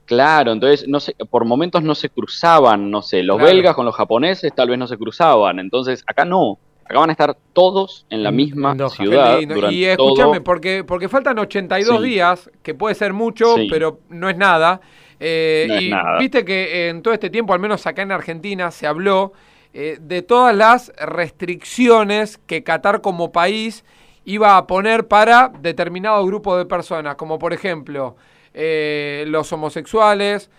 Claro, 0.05 0.51
entonces 0.53 0.87
no 0.87 0.99
sé, 0.99 1.15
por 1.29 1.45
momentos 1.45 1.83
no 1.83 1.93
se 1.95 2.09
cruzaban, 2.09 2.89
no 2.89 3.01
sé, 3.03 3.21
los 3.23 3.37
Claro. 3.37 3.53
belgas 3.53 3.75
con 3.75 3.85
los 3.85 3.95
japoneses 3.95 4.51
tal 4.55 4.69
vez 4.69 4.79
no 4.79 4.87
se 4.87 4.97
cruzaban, 4.97 5.59
entonces 5.59 6.03
acá 6.07 6.25
no, 6.25 6.59
acá 6.89 6.99
van 6.99 7.09
a 7.09 7.13
estar 7.13 7.37
todos 7.53 8.05
en 8.09 8.23
la 8.23 8.31
misma 8.31 8.73
Doha. 8.75 8.89
Ciudad 8.89 9.39
durante 9.47 9.75
Y 9.75 9.85
escúchame, 9.85 10.33
todo. 10.37 10.43
porque, 10.43 10.83
porque 10.83 11.07
faltan 11.07 11.37
82 11.37 12.01
Sí. 12.01 12.07
días, 12.09 12.49
que 12.63 12.73
puede 12.73 12.95
ser 12.95 13.13
mucho, 13.13 13.55
Sí. 13.55 13.67
pero 13.69 13.99
no 14.09 14.27
es 14.29 14.35
nada. 14.37 14.81
Eh, 15.19 15.65
No 15.67 15.75
es 15.75 15.81
y 15.83 15.89
nada. 15.91 16.17
viste 16.17 16.43
que 16.43 16.89
en 16.89 17.01
todo 17.03 17.13
este 17.13 17.29
tiempo, 17.29 17.53
al 17.53 17.59
menos 17.59 17.85
acá 17.85 18.01
en 18.01 18.11
Argentina, 18.11 18.71
se 18.71 18.87
habló 18.87 19.33
eh, 19.71 19.99
de 20.01 20.23
todas 20.23 20.55
las 20.55 20.91
restricciones 20.97 22.39
que 22.39 22.63
Qatar 22.63 23.01
como 23.01 23.31
país 23.31 23.85
iba 24.25 24.57
a 24.57 24.65
poner 24.65 25.07
para 25.07 25.49
determinado 25.61 26.25
grupo 26.25 26.57
de 26.57 26.65
personas, 26.65 27.15
como 27.15 27.37
por 27.37 27.53
ejemplo 27.53 28.15
eh, 28.55 29.25
los 29.27 29.51
homosexuales, 29.53 30.49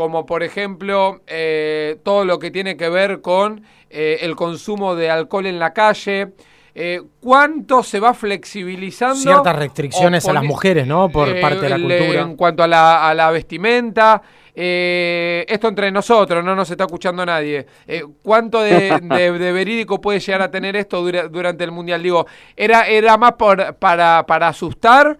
como 0.00 0.24
por 0.24 0.42
ejemplo 0.42 1.20
eh, 1.26 1.98
todo 2.02 2.24
lo 2.24 2.38
que 2.38 2.50
tiene 2.50 2.74
que 2.78 2.88
ver 2.88 3.20
con 3.20 3.62
eh, 3.90 4.16
el 4.22 4.34
consumo 4.34 4.94
de 4.94 5.10
alcohol 5.10 5.44
en 5.44 5.58
la 5.58 5.74
calle. 5.74 6.28
Eh, 6.74 7.02
¿Cuánto 7.20 7.82
se 7.82 8.00
va 8.00 8.14
flexibilizando? 8.14 9.16
Ciertas 9.16 9.54
restricciones 9.56 10.26
a 10.26 10.32
las 10.32 10.42
mujeres, 10.44 10.86
¿no? 10.86 11.10
Por 11.10 11.28
eh, 11.28 11.40
parte 11.42 11.60
de 11.60 11.68
la 11.68 11.76
cultura. 11.98 12.22
En 12.22 12.36
cuanto 12.36 12.62
a 12.62 12.66
la, 12.66 13.10
a 13.10 13.14
la 13.14 13.30
vestimenta. 13.30 14.22
eh, 14.54 15.44
esto 15.46 15.68
entre 15.68 15.90
nosotros, 15.92 16.42
no 16.42 16.54
nos 16.56 16.70
está 16.70 16.84
escuchando 16.84 17.26
nadie. 17.26 17.66
Eh, 17.86 18.02
¿Cuánto 18.22 18.60
de, 18.62 18.98
de- 19.02 19.32
de 19.38 19.52
verídico 19.52 20.00
puede 20.00 20.18
llegar 20.20 20.40
a 20.40 20.50
tener 20.50 20.76
esto 20.76 21.02
dura- 21.02 21.28
durante 21.28 21.62
el 21.64 21.72
Mundial? 21.72 22.02
Digo, 22.02 22.26
¿era, 22.56 22.86
era 22.88 23.18
más 23.18 23.32
por, 23.32 23.74
para, 23.74 24.24
para 24.26 24.48
asustar? 24.48 25.18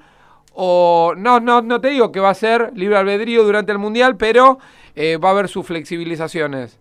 O 0.53 1.15
no, 1.17 1.41
no, 1.41 1.63
no 1.63 1.81
te 1.81 1.89
digo 1.89 2.13
que 2.13 2.21
va 2.21 2.31
a 2.31 2.35
ser 2.35 2.73
libre 2.75 2.97
albedrío 2.97 3.45
durante 3.45 3.73
el 3.73 3.79
Mundial, 3.79 4.17
pero 4.17 4.59
eh, 4.95 5.17
va 5.17 5.29
a 5.29 5.33
haber 5.33 5.49
sus 5.49 5.67
flexibilizaciones. 5.67 6.79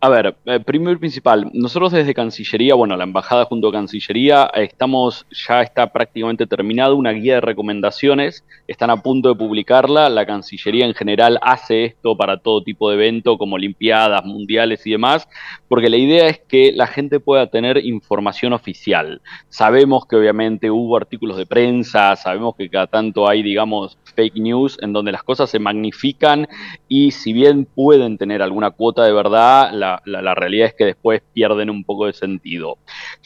A 0.00 0.08
ver, 0.10 0.36
eh, 0.44 0.60
primero 0.60 0.92
y 0.92 0.96
principal, 0.96 1.50
nosotros 1.52 1.90
desde 1.90 2.14
Cancillería, 2.14 2.76
bueno, 2.76 2.96
la 2.96 3.02
embajada 3.02 3.46
junto 3.46 3.66
a 3.66 3.72
Cancillería, 3.72 4.48
estamos, 4.54 5.26
ya 5.48 5.60
está 5.60 5.92
prácticamente 5.92 6.46
terminada 6.46 6.94
una 6.94 7.10
guía 7.10 7.34
de 7.34 7.40
recomendaciones, 7.40 8.44
están 8.68 8.90
a 8.90 9.02
punto 9.02 9.30
de 9.30 9.34
publicarla, 9.34 10.08
la 10.08 10.24
Cancillería 10.24 10.86
en 10.86 10.94
general 10.94 11.40
hace 11.42 11.84
esto 11.84 12.16
para 12.16 12.36
todo 12.36 12.62
tipo 12.62 12.88
de 12.88 12.94
evento, 12.94 13.38
como 13.38 13.56
Olimpiadas, 13.56 14.24
Mundiales 14.24 14.86
y 14.86 14.92
demás, 14.92 15.28
porque 15.66 15.90
la 15.90 15.96
idea 15.96 16.28
es 16.28 16.38
que 16.46 16.70
la 16.70 16.86
gente 16.86 17.18
pueda 17.18 17.48
tener 17.48 17.84
información 17.84 18.52
oficial. 18.52 19.20
Sabemos 19.48 20.06
que 20.06 20.14
obviamente 20.14 20.70
hubo 20.70 20.96
artículos 20.96 21.36
de 21.36 21.46
prensa, 21.46 22.14
sabemos 22.14 22.54
que 22.54 22.70
cada 22.70 22.86
tanto 22.86 23.28
hay, 23.28 23.42
digamos, 23.42 23.98
fake 24.14 24.36
news 24.36 24.78
en 24.80 24.92
donde 24.92 25.10
las 25.10 25.24
cosas 25.24 25.50
se 25.50 25.58
magnifican 25.58 26.46
y 26.86 27.10
si 27.10 27.32
bien 27.32 27.64
pueden 27.64 28.16
tener 28.16 28.42
alguna 28.42 28.70
cuota 28.70 29.04
de 29.04 29.12
verdad, 29.12 29.72
la, 29.72 29.87
la- 30.04 30.34
realidad 30.34 30.68
es 30.68 30.74
que 30.74 30.84
después 30.84 31.22
pierden 31.32 31.70
un 31.70 31.84
poco 31.84 32.06
de 32.06 32.12
sentido. 32.12 32.78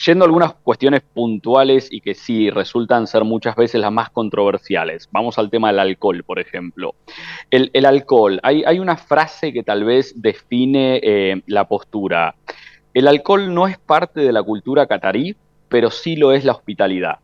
Yendo 0.04 0.24
a 0.24 0.26
algunas 0.26 0.54
cuestiones 0.54 1.02
puntuales 1.02 1.88
y 1.90 2.00
que 2.00 2.14
sí 2.14 2.50
resultan 2.50 3.06
ser 3.06 3.24
muchas 3.24 3.56
veces 3.56 3.80
las 3.80 3.92
más 3.92 4.10
controversiales. 4.10 5.08
Vamos 5.12 5.38
al 5.38 5.50
tema 5.50 5.68
del 5.68 5.80
alcohol, 5.80 6.22
por 6.24 6.38
ejemplo. 6.38 6.94
El, 7.50 7.86
alcohol, 7.86 8.40
hay, 8.42 8.64
hay 8.64 8.78
una 8.78 8.96
frase 8.96 9.52
que 9.52 9.62
tal 9.62 9.84
vez 9.84 10.20
define 10.20 11.00
eh, 11.02 11.42
la 11.46 11.68
postura. 11.68 12.34
El 12.94 13.08
alcohol 13.08 13.52
no 13.52 13.66
es 13.66 13.78
parte 13.78 14.20
de 14.20 14.32
la 14.32 14.42
cultura 14.42 14.86
catarí, 14.86 15.36
pero 15.68 15.90
sí 15.90 16.16
lo 16.16 16.32
es 16.32 16.44
la 16.44 16.52
hospitalidad. 16.52 17.18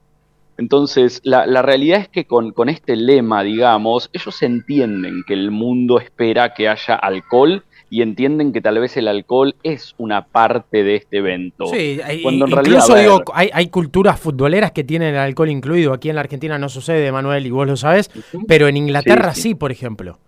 Entonces, 0.59 1.21
la, 1.23 1.63
realidad 1.63 2.01
es 2.01 2.09
que 2.09 2.25
con 2.25 2.69
este 2.69 2.97
lema, 2.97 3.45
digamos, 3.45 4.11
ellos 4.13 4.43
entienden 4.43 5.23
que 5.25 5.35
el 5.35 5.53
mundo 5.53 6.01
espera 6.01 6.53
que 6.53 6.69
haya 6.69 6.97
alcohol 6.97 7.65
y 7.91 8.03
entienden 8.03 8.53
que 8.53 8.61
tal 8.61 8.79
vez 8.79 8.97
el 8.97 9.09
alcohol 9.09 9.55
es 9.63 9.95
una 9.99 10.27
parte 10.27 10.85
de 10.85 10.97
este 10.97 11.19
evento. 11.19 11.67
Sí, 11.67 12.01
hay- 12.05 12.23
Cuando 12.23 12.45
en 12.47 12.51
incluso 12.53 12.93
realidad, 12.95 13.17
digo, 13.19 13.23
hay, 13.35 13.51
hay 13.53 13.69
culturas 13.69 14.21
futboleras 14.21 14.73
que 14.73 14.85
tienen 14.85 15.15
el 15.15 15.21
alcohol 15.21 15.49
incluido. 15.51 15.93
Aquí 15.93 16.09
en 16.11 16.17
la 16.17 16.21
Argentina 16.23 16.59
no 16.59 16.69
sucede, 16.69 17.11
Manuel, 17.13 17.47
y 17.47 17.51
vos 17.51 17.67
lo 17.67 17.77
sabés, 17.77 18.11
pero 18.47 18.69
en 18.69 18.77
Inglaterra 18.77 19.33
Sí, 19.35 19.41
sí, 19.43 19.49
sí. 19.51 19.55
por 19.55 19.73
ejemplo. 19.73 20.19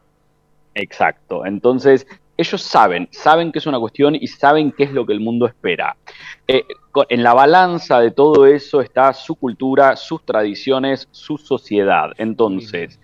Exacto. 0.74 1.44
Entonces, 1.44 2.06
ellos 2.36 2.62
saben, 2.62 3.08
saben 3.10 3.52
que 3.52 3.58
es 3.58 3.66
una 3.66 3.78
cuestión 3.78 4.14
y 4.14 4.26
saben 4.28 4.72
qué 4.72 4.84
es 4.84 4.92
lo 4.92 5.04
que 5.04 5.12
el 5.12 5.20
mundo 5.20 5.46
espera. 5.46 5.96
Eh, 6.48 6.64
en 7.10 7.22
la 7.22 7.34
balanza 7.34 8.00
de 8.00 8.10
todo 8.10 8.46
eso 8.46 8.80
está 8.80 9.12
su 9.12 9.34
cultura, 9.34 9.94
sus 9.96 10.24
tradiciones, 10.24 11.06
su 11.10 11.36
sociedad. 11.36 12.10
Entonces, 12.16 12.98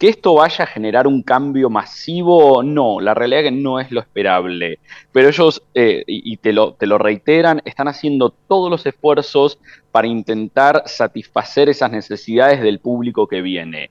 que 0.00 0.08
esto 0.08 0.34
vaya 0.34 0.64
a 0.64 0.66
generar 0.66 1.06
un 1.06 1.22
cambio 1.22 1.68
masivo, 1.68 2.62
no, 2.62 3.00
la 3.00 3.12
realidad 3.12 3.44
es 3.44 3.50
que 3.50 3.56
no 3.56 3.78
es 3.78 3.92
lo 3.92 4.00
esperable. 4.00 4.78
Pero 5.12 5.28
ellos, 5.28 5.62
eh, 5.74 6.02
y, 6.06 6.38
te, 6.38 6.54
lo, 6.54 6.72
te 6.72 6.86
lo 6.86 6.96
reiteran, 6.96 7.60
están 7.66 7.86
haciendo 7.86 8.30
todos 8.30 8.70
los 8.70 8.86
esfuerzos 8.86 9.58
para 9.92 10.08
intentar 10.08 10.84
satisfacer 10.86 11.68
esas 11.68 11.92
necesidades 11.92 12.62
del 12.62 12.78
público 12.78 13.26
que 13.26 13.42
viene 13.42 13.90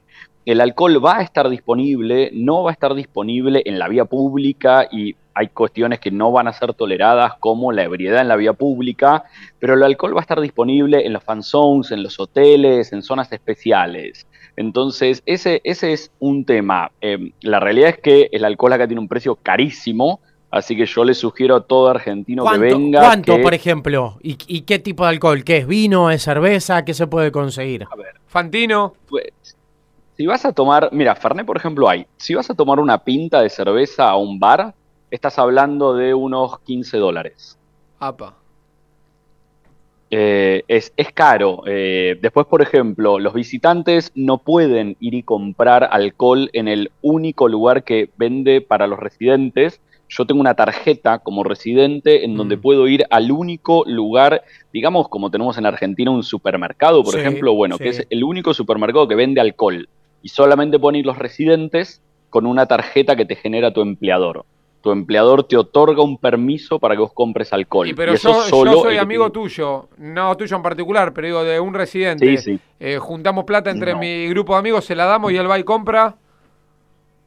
el 0.51 0.61
alcohol 0.61 1.05
va 1.05 1.17
a 1.17 1.21
estar 1.21 1.47
disponible, 1.47 2.31
no 2.33 2.63
va 2.63 2.71
a 2.71 2.73
estar 2.73 2.95
disponible 2.95 3.61
en 3.65 3.77
la 3.77 3.87
vía 3.87 4.05
pública 4.05 4.87
y 4.91 5.15
hay 5.35 5.49
cuestiones 5.49 5.99
que 5.99 6.09
no 6.09 6.31
van 6.31 6.47
a 6.47 6.53
ser 6.53 6.73
toleradas 6.73 7.33
como 7.39 7.71
la 7.71 7.83
ebriedad 7.83 8.21
en 8.21 8.29
la 8.29 8.35
vía 8.35 8.53
pública, 8.53 9.25
pero 9.59 9.75
el 9.75 9.83
alcohol 9.83 10.15
va 10.15 10.21
a 10.21 10.23
estar 10.23 10.41
disponible 10.41 11.05
en 11.05 11.13
los 11.13 11.23
fan 11.23 11.43
zones, 11.43 11.91
en 11.91 12.01
los 12.01 12.19
hoteles, 12.19 12.91
en 12.93 13.03
zonas 13.03 13.31
especiales. 13.31 14.25
Entonces, 14.59 15.23
ese, 15.25 15.61
ese 15.63 15.93
es 15.93 16.11
un 16.19 16.43
tema. 16.43 16.91
Eh, 16.99 17.31
la 17.39 17.61
realidad 17.61 17.91
es 17.91 17.97
que 17.99 18.27
el 18.33 18.43
alcohol 18.43 18.73
acá 18.73 18.87
tiene 18.87 18.99
un 18.99 19.07
precio 19.07 19.35
carísimo, 19.35 20.19
así 20.51 20.75
que 20.75 20.85
yo 20.85 21.05
le 21.05 21.13
sugiero 21.13 21.55
a 21.55 21.61
todo 21.63 21.87
argentino 21.87 22.43
que 22.43 22.49
¿Cuánto, 22.49 22.77
venga. 22.77 22.99
cuánto, 22.99 23.35
que- 23.37 23.41
por 23.41 23.53
ejemplo? 23.53 24.17
¿Y, 24.21 24.37
y 24.47 24.61
qué 24.63 24.77
tipo 24.79 25.03
de 25.03 25.11
alcohol? 25.11 25.45
¿Qué 25.45 25.57
es 25.59 25.65
vino? 25.67 26.11
¿Es 26.11 26.23
cerveza? 26.23 26.83
¿Qué 26.83 26.93
se 26.93 27.07
puede 27.07 27.31
conseguir? 27.31 27.87
Fantino, 28.27 28.95
Pues, 29.07 29.27
si 30.17 30.25
vas 30.27 30.43
a 30.43 30.51
tomar, 30.51 30.89
mira, 30.91 31.15
Fernet, 31.15 31.45
por 31.45 31.55
ejemplo, 31.55 31.87
hay. 31.87 32.05
Si 32.17 32.33
vas 32.35 32.49
a 32.49 32.53
tomar 32.53 32.81
una 32.81 32.97
pinta 32.97 33.41
de 33.41 33.49
cerveza 33.49 34.09
a 34.09 34.17
un 34.17 34.39
bar, 34.41 34.75
estás 35.09 35.39
hablando 35.39 35.93
de 35.93 36.13
unos 36.13 36.59
15 36.65 36.97
dólares. 36.97 37.57
apa. 37.97 38.35
Eh, 40.11 40.63
es, 40.67 40.91
es 40.97 41.11
caro. 41.11 41.63
Eh, 41.67 42.17
después, 42.21 42.47
por 42.47 42.61
ejemplo, 42.61 43.19
los 43.19 43.33
visitantes 43.33 44.11
no 44.15 44.39
pueden 44.39 44.97
ir 44.99 45.13
y 45.13 45.23
comprar 45.23 45.87
alcohol 45.91 46.49
en 46.53 46.67
el 46.67 46.91
único 47.01 47.47
lugar 47.47 47.83
que 47.83 48.09
vende 48.17 48.61
para 48.61 48.87
los 48.87 48.99
residentes. 48.99 49.79
Yo 50.11 50.25
tengo 50.25 50.41
una 50.41 50.55
tarjeta 50.55 51.19
como 51.19 51.43
residente 51.43 52.25
en 52.25 52.35
donde 52.35 52.57
Mm. 52.57 52.61
puedo 52.61 52.87
ir 52.87 53.05
al 53.11 53.31
único 53.31 53.83
lugar, 53.85 54.41
digamos, 54.73 55.07
como 55.07 55.29
tenemos 55.29 55.59
en 55.59 55.67
Argentina 55.67 56.09
un 56.09 56.23
supermercado, 56.23 57.03
por 57.03 57.13
Sí, 57.13 57.19
ejemplo, 57.19 57.53
bueno, 57.53 57.77
sí. 57.77 57.83
que 57.83 57.89
es 57.89 58.07
el 58.09 58.23
único 58.23 58.55
supermercado 58.55 59.07
que 59.07 59.13
vende 59.13 59.39
alcohol. 59.41 59.87
Y 60.23 60.29
solamente 60.29 60.79
pueden 60.79 60.99
ir 60.99 61.05
los 61.05 61.19
residentes 61.19 62.01
con 62.31 62.47
una 62.47 62.65
tarjeta 62.65 63.15
que 63.15 63.25
te 63.25 63.35
genera 63.35 63.71
tu 63.71 63.81
empleador. 63.81 64.45
Tu 64.81 64.91
empleador 64.91 65.43
te 65.43 65.57
otorga 65.57 66.01
un 66.01 66.17
permiso 66.17 66.79
para 66.79 66.95
que 66.95 67.01
vos 67.01 67.11
compres 67.13 67.51
alcohol. 67.51 67.89
Y 67.89 67.93
pero 67.93 68.13
y 68.13 68.15
eso 68.15 68.31
yo, 68.31 68.41
solo 68.43 68.71
yo 68.71 68.81
soy 68.83 68.93
que 68.93 68.99
amigo 68.99 69.29
tiene- 69.29 69.47
tuyo, 69.49 69.89
no 69.97 70.37
tuyo 70.37 70.55
en 70.55 70.63
particular, 70.63 71.13
pero 71.13 71.27
digo 71.27 71.43
de 71.43 71.59
un 71.59 71.73
residente. 71.73 72.37
Sí, 72.37 72.53
sí. 72.53 72.59
Eh, 72.79 72.97
juntamos 72.97 73.43
plata 73.43 73.69
entre 73.71 73.91
No. 73.93 73.99
mi 73.99 74.27
grupo 74.29 74.53
de 74.53 74.59
amigos, 74.59 74.85
se 74.85 74.95
la 74.95 75.05
damos 75.05 75.31
y 75.33 75.37
él 75.37 75.49
va 75.49 75.59
y 75.59 75.63
compra. 75.63 76.15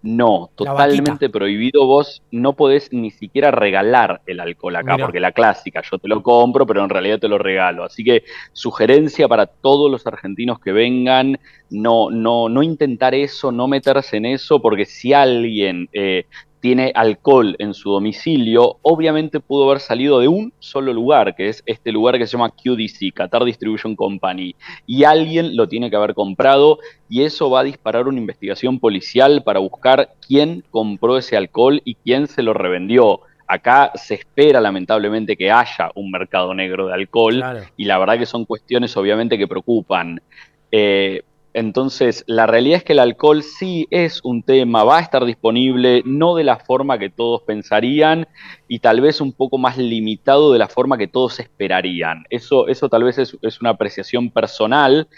No, 0.04 0.50
totalmente 0.56 1.30
prohibido. 1.30 1.86
Vos 1.86 2.22
no 2.32 2.54
podés 2.54 2.92
ni 2.92 3.12
siquiera 3.12 3.52
regalar 3.52 4.20
el 4.26 4.40
alcohol 4.40 4.74
acá, 4.74 4.94
Mirá. 4.94 5.04
porque 5.06 5.20
la 5.20 5.30
clásica, 5.30 5.80
yo 5.88 5.96
te 5.98 6.08
lo 6.08 6.24
compro, 6.24 6.66
pero 6.66 6.82
en 6.82 6.88
realidad 6.90 7.20
te 7.20 7.28
lo 7.28 7.38
regalo. 7.38 7.84
Así 7.84 8.02
que 8.02 8.24
sugerencia 8.52 9.28
para 9.28 9.46
todos 9.46 9.88
los 9.88 10.04
argentinos 10.04 10.58
que 10.58 10.72
vengan, 10.72 11.38
no, 11.70 12.10
no, 12.10 12.48
no 12.48 12.62
intentar 12.64 13.14
eso, 13.14 13.52
no 13.52 13.68
meterse 13.68 14.16
en 14.16 14.26
eso, 14.26 14.60
porque 14.60 14.86
si 14.86 15.12
alguien 15.12 15.88
eh, 15.92 16.24
tiene 16.62 16.92
alcohol 16.94 17.56
en 17.58 17.74
su 17.74 17.90
domicilio, 17.90 18.78
obviamente 18.82 19.40
pudo 19.40 19.68
haber 19.68 19.80
salido 19.80 20.20
de 20.20 20.28
un 20.28 20.52
solo 20.60 20.92
lugar, 20.92 21.34
que 21.34 21.48
es 21.48 21.60
este 21.66 21.90
lugar 21.90 22.16
que 22.18 22.26
se 22.28 22.36
llama 22.38 22.50
QDC, 22.50 23.12
Qatar 23.12 23.42
Distribution 23.42 23.96
Company, 23.96 24.54
y 24.86 25.02
alguien 25.02 25.56
lo 25.56 25.66
tiene 25.66 25.90
que 25.90 25.96
haber 25.96 26.14
comprado 26.14 26.78
y 27.08 27.22
eso 27.24 27.50
va 27.50 27.60
a 27.60 27.64
disparar 27.64 28.06
una 28.06 28.18
investigación 28.20 28.78
policial 28.78 29.42
para 29.42 29.58
buscar 29.58 30.10
quién 30.24 30.62
compró 30.70 31.18
ese 31.18 31.36
alcohol 31.36 31.82
y 31.84 31.96
quién 31.96 32.28
se 32.28 32.44
lo 32.44 32.54
revendió. 32.54 33.22
Acá 33.48 33.90
se 33.96 34.14
espera 34.14 34.60
lamentablemente 34.60 35.36
que 35.36 35.50
haya 35.50 35.90
un 35.96 36.12
mercado 36.12 36.54
negro 36.54 36.86
de 36.86 36.94
alcohol 36.94 37.34
Claro. 37.38 37.60
y 37.76 37.86
la 37.86 37.98
verdad 37.98 38.18
que 38.20 38.24
son 38.26 38.44
cuestiones 38.44 38.96
obviamente 38.96 39.36
que 39.36 39.48
preocupan. 39.48 40.22
Eh, 40.70 41.22
Entonces, 41.54 42.24
la 42.26 42.46
realidad 42.46 42.78
es 42.78 42.84
que 42.84 42.94
el 42.94 42.98
alcohol 42.98 43.42
sí 43.42 43.86
es 43.90 44.20
un 44.24 44.42
tema, 44.42 44.84
va 44.84 44.98
a 44.98 45.02
estar 45.02 45.24
disponible, 45.24 46.02
no 46.04 46.34
de 46.34 46.44
la 46.44 46.56
forma 46.56 46.98
que 46.98 47.10
todos 47.10 47.42
pensarían 47.42 48.26
y 48.68 48.78
tal 48.78 49.00
vez 49.00 49.20
un 49.20 49.32
poco 49.32 49.58
más 49.58 49.76
limitado 49.76 50.52
de 50.52 50.58
la 50.58 50.68
forma 50.68 50.96
que 50.96 51.08
todos 51.08 51.40
esperarían. 51.40 52.24
Eso, 52.30 52.68
eso 52.68 52.88
tal 52.88 53.04
vez 53.04 53.18
es, 53.18 53.36
es 53.42 53.60
una 53.60 53.70
apreciación 53.70 54.30
personal, 54.30 55.08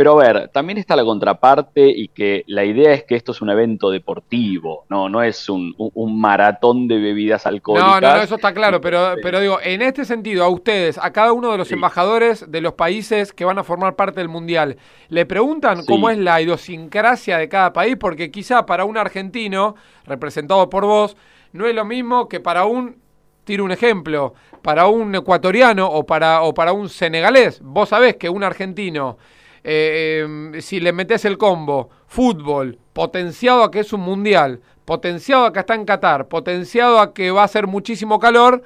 pero 0.00 0.18
a 0.18 0.24
ver, 0.24 0.48
también 0.48 0.78
está 0.78 0.96
la 0.96 1.04
contraparte 1.04 1.86
y 1.86 2.08
que 2.08 2.42
la 2.46 2.64
idea 2.64 2.94
es 2.94 3.04
que 3.04 3.16
esto 3.16 3.32
es 3.32 3.42
un 3.42 3.50
evento 3.50 3.90
deportivo, 3.90 4.86
no, 4.88 5.10
no 5.10 5.22
es 5.22 5.50
un, 5.50 5.74
un 5.76 6.18
maratón 6.18 6.88
de 6.88 6.98
bebidas 6.98 7.44
alcohólicas. 7.44 8.00
No, 8.00 8.08
no, 8.08 8.16
no, 8.16 8.22
eso 8.22 8.36
está 8.36 8.54
claro, 8.54 8.80
pero, 8.80 9.16
pero 9.22 9.40
digo, 9.40 9.58
en 9.62 9.82
este 9.82 10.06
sentido, 10.06 10.42
a 10.42 10.48
ustedes, 10.48 10.96
a 10.96 11.12
cada 11.12 11.34
uno 11.34 11.52
de 11.52 11.58
los 11.58 11.68
Sí. 11.68 11.74
embajadores 11.74 12.50
de 12.50 12.62
los 12.62 12.72
países 12.72 13.34
que 13.34 13.44
van 13.44 13.58
a 13.58 13.62
formar 13.62 13.94
parte 13.94 14.20
del 14.20 14.30
Mundial, 14.30 14.78
¿le 15.10 15.26
preguntan 15.26 15.82
Sí. 15.82 15.84
cómo 15.86 16.08
es 16.08 16.16
la 16.16 16.40
idiosincrasia 16.40 17.36
de 17.36 17.50
cada 17.50 17.74
país? 17.74 17.96
Porque 18.00 18.30
quizá 18.30 18.64
para 18.64 18.86
un 18.86 18.96
argentino, 18.96 19.74
representado 20.06 20.70
por 20.70 20.86
vos, 20.86 21.14
no 21.52 21.66
es 21.66 21.74
lo 21.74 21.84
mismo 21.84 22.26
que 22.26 22.40
para 22.40 22.64
un, 22.64 22.96
tiro 23.44 23.64
un 23.64 23.70
ejemplo, 23.70 24.32
para 24.62 24.86
un 24.86 25.14
ecuatoriano 25.14 25.86
o 25.86 26.06
para, 26.06 26.40
o 26.40 26.54
para 26.54 26.72
un 26.72 26.88
senegalés. 26.88 27.60
Vos 27.62 27.90
sabés 27.90 28.16
que 28.16 28.30
un 28.30 28.42
argentino, 28.44 29.18
eh, 29.64 30.26
eh, 30.54 30.62
si 30.62 30.80
le 30.80 30.92
metes 30.92 31.24
el 31.24 31.38
combo, 31.38 31.90
fútbol, 32.06 32.78
potenciado 32.92 33.62
a 33.62 33.70
que 33.70 33.80
es 33.80 33.92
un 33.92 34.00
mundial, 34.00 34.60
potenciado 34.84 35.44
a 35.44 35.52
que 35.52 35.60
está 35.60 35.74
en 35.74 35.84
Qatar, 35.84 36.28
potenciado 36.28 37.00
a 37.00 37.12
que 37.12 37.30
va 37.30 37.44
a 37.44 37.48
ser 37.48 37.66
muchísimo 37.66 38.18
calor, 38.18 38.62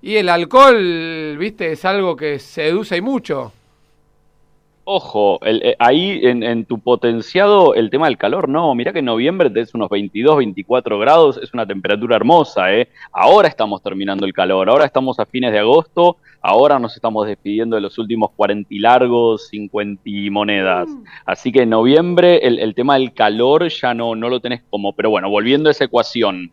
y 0.00 0.16
el 0.16 0.28
alcohol, 0.28 1.36
viste, 1.38 1.72
es 1.72 1.84
algo 1.84 2.16
que 2.16 2.40
seduce 2.40 2.96
y 2.96 3.00
mucho. 3.00 3.52
Ojo, 4.84 5.38
el- 5.42 5.62
eh, 5.62 5.76
ahí 5.78 6.18
en, 6.24 6.42
en 6.42 6.64
tu 6.64 6.80
potenciado 6.80 7.74
el 7.74 7.88
tema 7.88 8.06
del 8.06 8.18
calor, 8.18 8.48
no, 8.48 8.74
mirá 8.74 8.92
que 8.92 8.98
en 8.98 9.04
noviembre 9.04 9.48
tenés 9.48 9.72
unos 9.74 9.88
22, 9.88 10.38
24 10.38 10.98
grados, 10.98 11.38
es 11.40 11.54
una 11.54 11.64
temperatura 11.64 12.16
hermosa, 12.16 12.74
¿eh? 12.74 12.88
Ahora 13.12 13.46
estamos 13.46 13.80
terminando 13.80 14.26
el 14.26 14.32
calor, 14.32 14.68
ahora 14.68 14.84
estamos 14.84 15.20
a 15.20 15.26
fines 15.26 15.52
de 15.52 15.60
agosto, 15.60 16.16
ahora 16.40 16.80
nos 16.80 16.96
estamos 16.96 17.28
despidiendo 17.28 17.76
de 17.76 17.82
los 17.82 17.96
últimos 17.96 18.32
40 18.34 18.74
y 18.74 18.80
largos, 18.80 19.46
50 19.50 20.02
y 20.04 20.30
monedas. 20.30 20.88
Así 21.26 21.52
que 21.52 21.62
en 21.62 21.70
noviembre 21.70 22.38
el, 22.44 22.58
el 22.58 22.74
tema 22.74 22.94
del 22.94 23.12
calor 23.14 23.68
ya 23.68 23.94
no, 23.94 24.16
no 24.16 24.28
lo 24.28 24.40
tenés 24.40 24.62
como, 24.68 24.94
pero 24.94 25.10
bueno, 25.10 25.30
volviendo 25.30 25.68
a 25.68 25.72
esa 25.72 25.84
ecuación. 25.84 26.50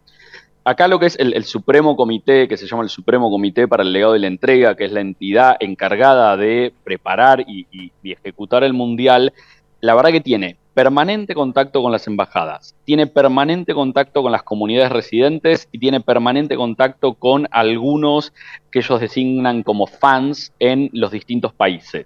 Acá 0.70 0.88
lo 0.88 1.00
que 1.00 1.08
es 1.08 1.18
el, 1.18 1.44
Supremo 1.46 1.96
Comité, 1.96 2.48
que 2.48 2.56
se 2.56 2.68
llama 2.68 2.84
el 2.84 2.90
Supremo 2.90 3.32
Comité 3.32 3.68
para 3.68 3.82
el 3.82 3.92
Legado 3.92 4.14
de 4.14 4.20
la 4.20 4.28
Entrega, 4.28 4.76
que 4.76 4.86
es 4.86 4.92
la 4.92 5.02
entidad 5.02 5.56
encargada 5.60 6.38
de 6.38 6.72
preparar 6.84 7.42
y, 7.48 7.66
y- 7.72 7.92
y 8.04 8.12
ejecutar 8.12 8.64
el 8.64 8.74
Mundial, 8.74 9.34
la 9.82 9.96
verdad 9.96 10.12
que 10.12 10.22
tiene 10.22 10.58
permanente 10.76 11.34
contacto 11.34 11.82
con 11.82 11.92
las 11.92 12.06
embajadas, 12.06 12.76
tiene 12.86 13.08
permanente 13.08 13.74
contacto 13.74 14.22
con 14.22 14.32
las 14.32 14.44
comunidades 14.44 14.92
residentes 14.92 15.68
y 15.72 15.80
tiene 15.80 16.02
permanente 16.02 16.56
contacto 16.56 17.16
con 17.16 17.48
algunos 17.50 18.32
que 18.72 18.78
ellos 18.78 19.02
designan 19.02 19.64
como 19.64 19.88
fans 19.88 20.54
en 20.60 20.92
los 20.94 21.10
distintos 21.10 21.52
países 21.52 22.06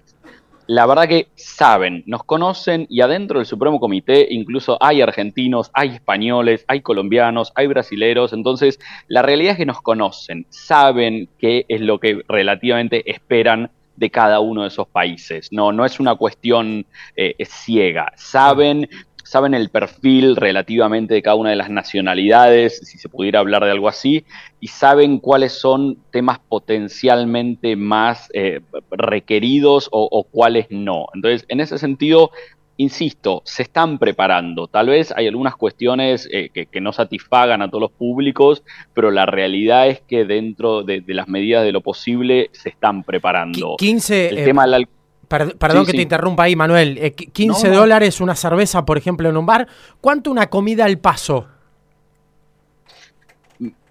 la 0.66 0.86
verdad 0.86 1.08
que 1.08 1.28
saben, 1.34 2.02
nos 2.06 2.24
conocen 2.24 2.86
y 2.88 3.00
adentro 3.00 3.38
del 3.38 3.46
Supremo 3.46 3.80
Comité 3.80 4.26
incluso 4.30 4.78
hay 4.80 5.02
argentinos, 5.02 5.70
hay 5.74 5.90
españoles, 5.90 6.64
hay 6.68 6.80
colombianos, 6.80 7.52
hay 7.54 7.66
brasileros, 7.66 8.32
entonces 8.32 8.78
la 9.08 9.22
realidad 9.22 9.52
es 9.52 9.58
que 9.58 9.66
nos 9.66 9.82
conocen, 9.82 10.46
saben 10.48 11.28
qué 11.38 11.66
es 11.68 11.80
lo 11.80 11.98
que 11.98 12.22
relativamente 12.28 13.10
esperan 13.10 13.70
de 13.96 14.10
cada 14.10 14.40
uno 14.40 14.62
de 14.62 14.68
esos 14.68 14.88
países. 14.88 15.52
No, 15.52 15.72
no 15.72 15.84
es 15.84 16.00
una 16.00 16.16
cuestión 16.16 16.84
eh, 17.16 17.36
ciega, 17.44 18.12
saben 18.16 18.88
saben 19.24 19.54
el 19.54 19.70
perfil 19.70 20.36
relativamente 20.36 21.14
de 21.14 21.22
cada 21.22 21.34
una 21.36 21.50
de 21.50 21.56
las 21.56 21.70
nacionalidades, 21.70 22.78
si 22.84 22.98
se 22.98 23.08
pudiera 23.08 23.40
hablar 23.40 23.64
de 23.64 23.70
algo 23.72 23.88
así, 23.88 24.24
y 24.60 24.68
saben 24.68 25.18
cuáles 25.18 25.52
son 25.52 25.96
temas 26.12 26.38
potencialmente 26.48 27.74
más 27.76 28.28
eh, 28.34 28.60
requeridos 28.90 29.88
o, 29.90 30.08
o 30.10 30.24
cuáles 30.24 30.66
no. 30.70 31.06
Entonces, 31.14 31.44
en 31.48 31.60
ese 31.60 31.78
sentido, 31.78 32.30
insisto, 32.76 33.42
se 33.44 33.62
están 33.62 33.98
preparando. 33.98 34.66
Tal 34.66 34.88
vez 34.88 35.12
hay 35.16 35.26
algunas 35.28 35.56
cuestiones 35.56 36.28
eh, 36.32 36.50
que, 36.52 36.66
que 36.66 36.80
no 36.80 36.92
satisfagan 36.92 37.62
a 37.62 37.68
todos 37.68 37.82
los 37.82 37.92
públicos, 37.92 38.62
pero 38.94 39.10
la 39.10 39.26
realidad 39.26 39.88
es 39.88 40.00
que 40.00 40.24
dentro 40.24 40.82
de, 40.82 41.00
de 41.00 41.14
las 41.14 41.28
medidas 41.28 41.64
de 41.64 41.72
lo 41.72 41.80
posible 41.80 42.50
se 42.52 42.70
están 42.70 43.04
preparando. 43.04 43.74
Qui- 43.74 43.78
15, 43.78 44.28
El 44.28 44.38
eh, 44.38 44.44
tema 44.44 44.64
del 44.64 44.74
alcohol. 44.74 44.93
Per- 45.38 45.56
perdón 45.58 45.84
Sí, 45.86 45.92
que 45.92 45.98
te 45.98 46.02
interrumpa 46.02 46.44
ahí, 46.44 46.54
Manuel. 46.56 46.98
Eh, 46.98 47.14
qui- 47.14 47.30
15 47.32 47.68
No, 47.68 47.74
no. 47.74 47.80
dólares 47.80 48.20
una 48.20 48.34
cerveza, 48.34 48.84
por 48.84 48.96
ejemplo, 48.98 49.28
en 49.28 49.36
un 49.36 49.46
bar. 49.46 49.66
¿Cuánto 50.00 50.30
una 50.30 50.48
comida 50.48 50.84
al 50.84 50.98
paso? 50.98 51.48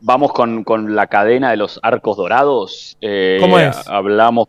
Vamos 0.01 0.33
con, 0.33 0.63
con 0.63 0.95
la 0.95 1.07
cadena 1.07 1.51
de 1.51 1.57
los 1.57 1.79
arcos 1.81 2.17
dorados. 2.17 2.97
Eh, 3.01 3.37
¿Cómo 3.39 3.57
es? 3.57 3.87
Hablamos 3.87 4.47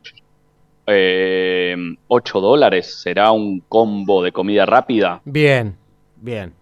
eh, 0.87 1.77
8 2.09 2.41
dólares. 2.41 3.01
¿Será 3.03 3.31
un 3.33 3.61
combo 3.61 4.23
de 4.23 4.33
comida 4.33 4.67
rápida? 4.67 5.21
Bien, 5.25 5.77
bien. 6.17 6.53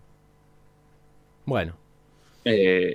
Bueno. 1.46 1.74
Eh, 2.44 2.94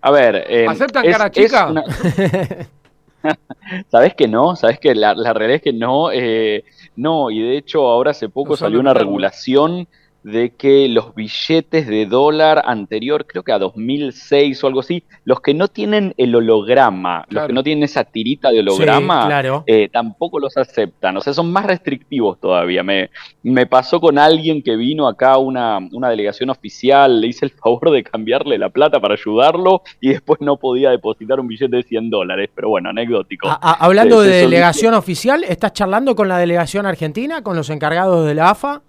a 0.00 0.10
ver. 0.10 0.44
eh, 0.48 0.66
¿Aceptan 0.68 1.04
es- 1.04 1.12
cara 1.16 1.26
es 1.26 1.32
chica? 1.32 1.66
una- 1.66 1.84
¿Sabes 3.90 4.14
que 4.14 4.28
no? 4.28 4.56
¿Sabes 4.56 4.78
que 4.78 4.94
la, 4.94 5.14
la 5.14 5.32
realidad 5.32 5.56
es 5.56 5.62
que 5.62 5.72
no? 5.72 6.10
eh, 6.12 6.64
no, 6.96 7.30
y 7.30 7.40
de 7.40 7.56
hecho 7.56 7.88
ahora 7.88 8.12
hace 8.12 8.28
poco 8.28 8.50
No 8.50 8.56
salió 8.56 8.80
una 8.80 8.94
regulación 8.94 9.88
de 10.26 10.50
que 10.56 10.88
los 10.88 11.14
billetes 11.14 11.86
de 11.86 12.04
dólar 12.04 12.60
anterior, 12.66 13.26
creo 13.28 13.44
que 13.44 13.52
a 13.52 13.60
2006 13.60 14.64
o 14.64 14.66
algo 14.66 14.80
así, 14.80 15.04
los 15.24 15.40
que 15.40 15.54
no 15.54 15.68
tienen 15.68 16.14
el 16.16 16.34
holograma, 16.34 17.24
los 17.28 17.46
que 17.46 17.52
no 17.52 17.62
tienen 17.62 17.84
esa 17.84 18.02
tirita 18.02 18.50
de 18.50 18.58
holograma, 18.58 19.22
Sí, 19.22 19.26
claro. 19.28 19.62
eh, 19.68 19.88
tampoco 19.92 20.40
los 20.40 20.56
aceptan. 20.56 21.16
O 21.16 21.20
sea, 21.20 21.32
son 21.32 21.52
más 21.52 21.64
restrictivos 21.66 22.40
todavía. 22.40 22.82
Me, 22.82 23.10
me 23.44 23.66
pasó 23.66 24.00
con 24.00 24.18
alguien 24.18 24.62
que 24.62 24.74
vino 24.74 25.06
acá 25.06 25.34
a 25.34 25.38
una, 25.38 25.78
una 25.92 26.08
delegación 26.10 26.50
oficial, 26.50 27.20
le 27.20 27.28
hice 27.28 27.44
el 27.46 27.52
favor 27.52 27.92
de 27.92 28.02
cambiarle 28.02 28.58
la 28.58 28.68
plata 28.70 28.98
para 28.98 29.14
ayudarlo 29.14 29.82
y 30.00 30.08
después 30.08 30.40
no 30.40 30.56
podía 30.56 30.90
depositar 30.90 31.38
un 31.38 31.46
billete 31.46 31.76
de 31.76 31.82
100 31.84 32.10
dólares. 32.10 32.50
Pero 32.52 32.68
bueno, 32.70 32.90
anecdótico. 32.90 33.46
A- 33.48 33.60
a- 33.62 33.72
hablando 33.74 34.20
de 34.22 34.30
delegación 34.38 34.94
oficial, 34.94 35.44
¿estás 35.44 35.72
charlando 35.72 36.16
con 36.16 36.26
la 36.26 36.38
delegación 36.38 36.84
argentina, 36.84 37.42
con 37.42 37.54
los 37.56 37.70
encargados 37.70 38.26
de 38.26 38.34
la 38.34 38.50
AFA? 38.50 38.82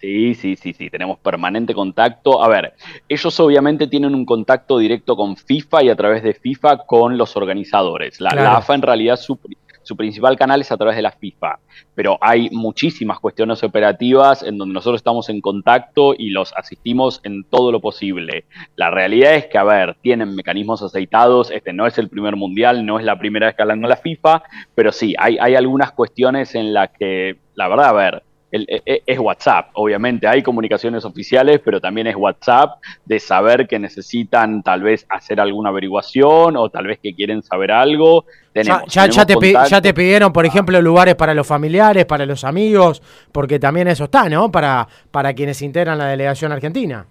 Sí, 0.00 0.34
sí, 0.34 0.54
sí, 0.54 0.72
sí, 0.72 0.90
tenemos 0.90 1.18
permanente 1.18 1.74
contacto. 1.74 2.42
A 2.42 2.48
ver, 2.48 2.74
ellos 3.08 3.40
obviamente 3.40 3.88
tienen 3.88 4.14
un 4.14 4.24
contacto 4.24 4.78
directo 4.78 5.16
con 5.16 5.36
FIFA 5.36 5.82
y 5.82 5.90
a 5.90 5.96
través 5.96 6.22
de 6.22 6.34
FIFA 6.34 6.78
con 6.86 7.18
los 7.18 7.36
organizadores. 7.36 8.20
La. 8.20 8.56
AFA 8.56 8.74
en 8.76 8.82
realidad 8.82 9.16
su, 9.16 9.38
su 9.82 9.96
principal 9.96 10.36
canal 10.36 10.60
es 10.60 10.70
a 10.70 10.76
través 10.76 10.94
de 10.94 11.02
la 11.02 11.10
FIFA, 11.10 11.58
pero 11.96 12.16
hay 12.20 12.48
muchísimas 12.50 13.18
cuestiones 13.18 13.64
operativas 13.64 14.44
en 14.44 14.56
donde 14.56 14.74
nosotros 14.74 15.00
estamos 15.00 15.28
en 15.30 15.40
contacto 15.40 16.14
y 16.16 16.30
los 16.30 16.52
asistimos 16.54 17.20
en 17.24 17.42
todo 17.42 17.72
lo 17.72 17.80
posible. 17.80 18.44
La 18.76 18.90
realidad 18.90 19.34
es 19.34 19.46
que, 19.46 19.58
a 19.58 19.64
ver, 19.64 19.96
tienen 20.00 20.36
mecanismos 20.36 20.80
aceitados, 20.82 21.50
este 21.50 21.72
no 21.72 21.86
es 21.86 21.98
el 21.98 22.08
primer 22.08 22.36
mundial, 22.36 22.86
no 22.86 23.00
es 23.00 23.04
la 23.04 23.18
primera 23.18 23.46
vez 23.46 23.56
que 23.56 23.62
hablan 23.62 23.80
con 23.80 23.88
la 23.88 23.96
FIFA, 23.96 24.42
pero 24.76 24.92
sí, 24.92 25.14
hay, 25.18 25.38
hay 25.40 25.56
algunas 25.56 25.90
cuestiones 25.90 26.54
en 26.54 26.72
las 26.72 26.90
que, 26.90 27.38
la 27.56 27.66
verdad, 27.66 27.88
a 27.88 27.92
ver, 27.92 28.22
el- 28.50 28.66
e- 28.68 28.82
e- 28.86 29.02
es 29.06 29.18
WhatsApp, 29.18 29.70
obviamente, 29.74 30.26
hay 30.26 30.42
comunicaciones 30.42 31.04
oficiales, 31.04 31.60
pero 31.64 31.80
también 31.80 32.06
es 32.06 32.16
WhatsApp 32.16 32.78
de 33.04 33.20
saber 33.20 33.66
que 33.68 33.78
necesitan 33.78 34.62
tal 34.62 34.82
vez 34.82 35.04
hacer 35.08 35.40
alguna 35.40 35.68
averiguación 35.70 36.56
o 36.56 36.68
tal 36.70 36.86
vez 36.86 36.98
que 37.02 37.14
quieren 37.14 37.42
saber 37.42 37.70
algo. 37.70 38.24
Ya, 38.54 38.62
Tenemos, 38.62 38.92
ya- 38.92 39.06
ya 39.06 39.10
tenemos 39.10 39.26
te, 39.26 39.36
pi- 39.36 39.52
contacto. 39.52 39.70
ya 39.70 39.80
te 39.82 39.94
pidieron, 39.94 40.32
por 40.32 40.46
ejemplo, 40.46 40.80
lugares 40.82 41.14
para 41.14 41.34
los 41.34 41.46
familiares, 41.46 42.06
para 42.06 42.24
los 42.26 42.42
amigos, 42.44 43.02
porque 43.32 43.58
también 43.58 43.88
eso 43.88 44.04
está, 44.04 44.28
¿no? 44.28 44.50
Para, 44.50 44.88
para 45.10 45.32
quienes 45.34 45.60
integran 45.62 45.98
la 45.98 46.06
delegación 46.06 46.50
argentina. 46.52 47.06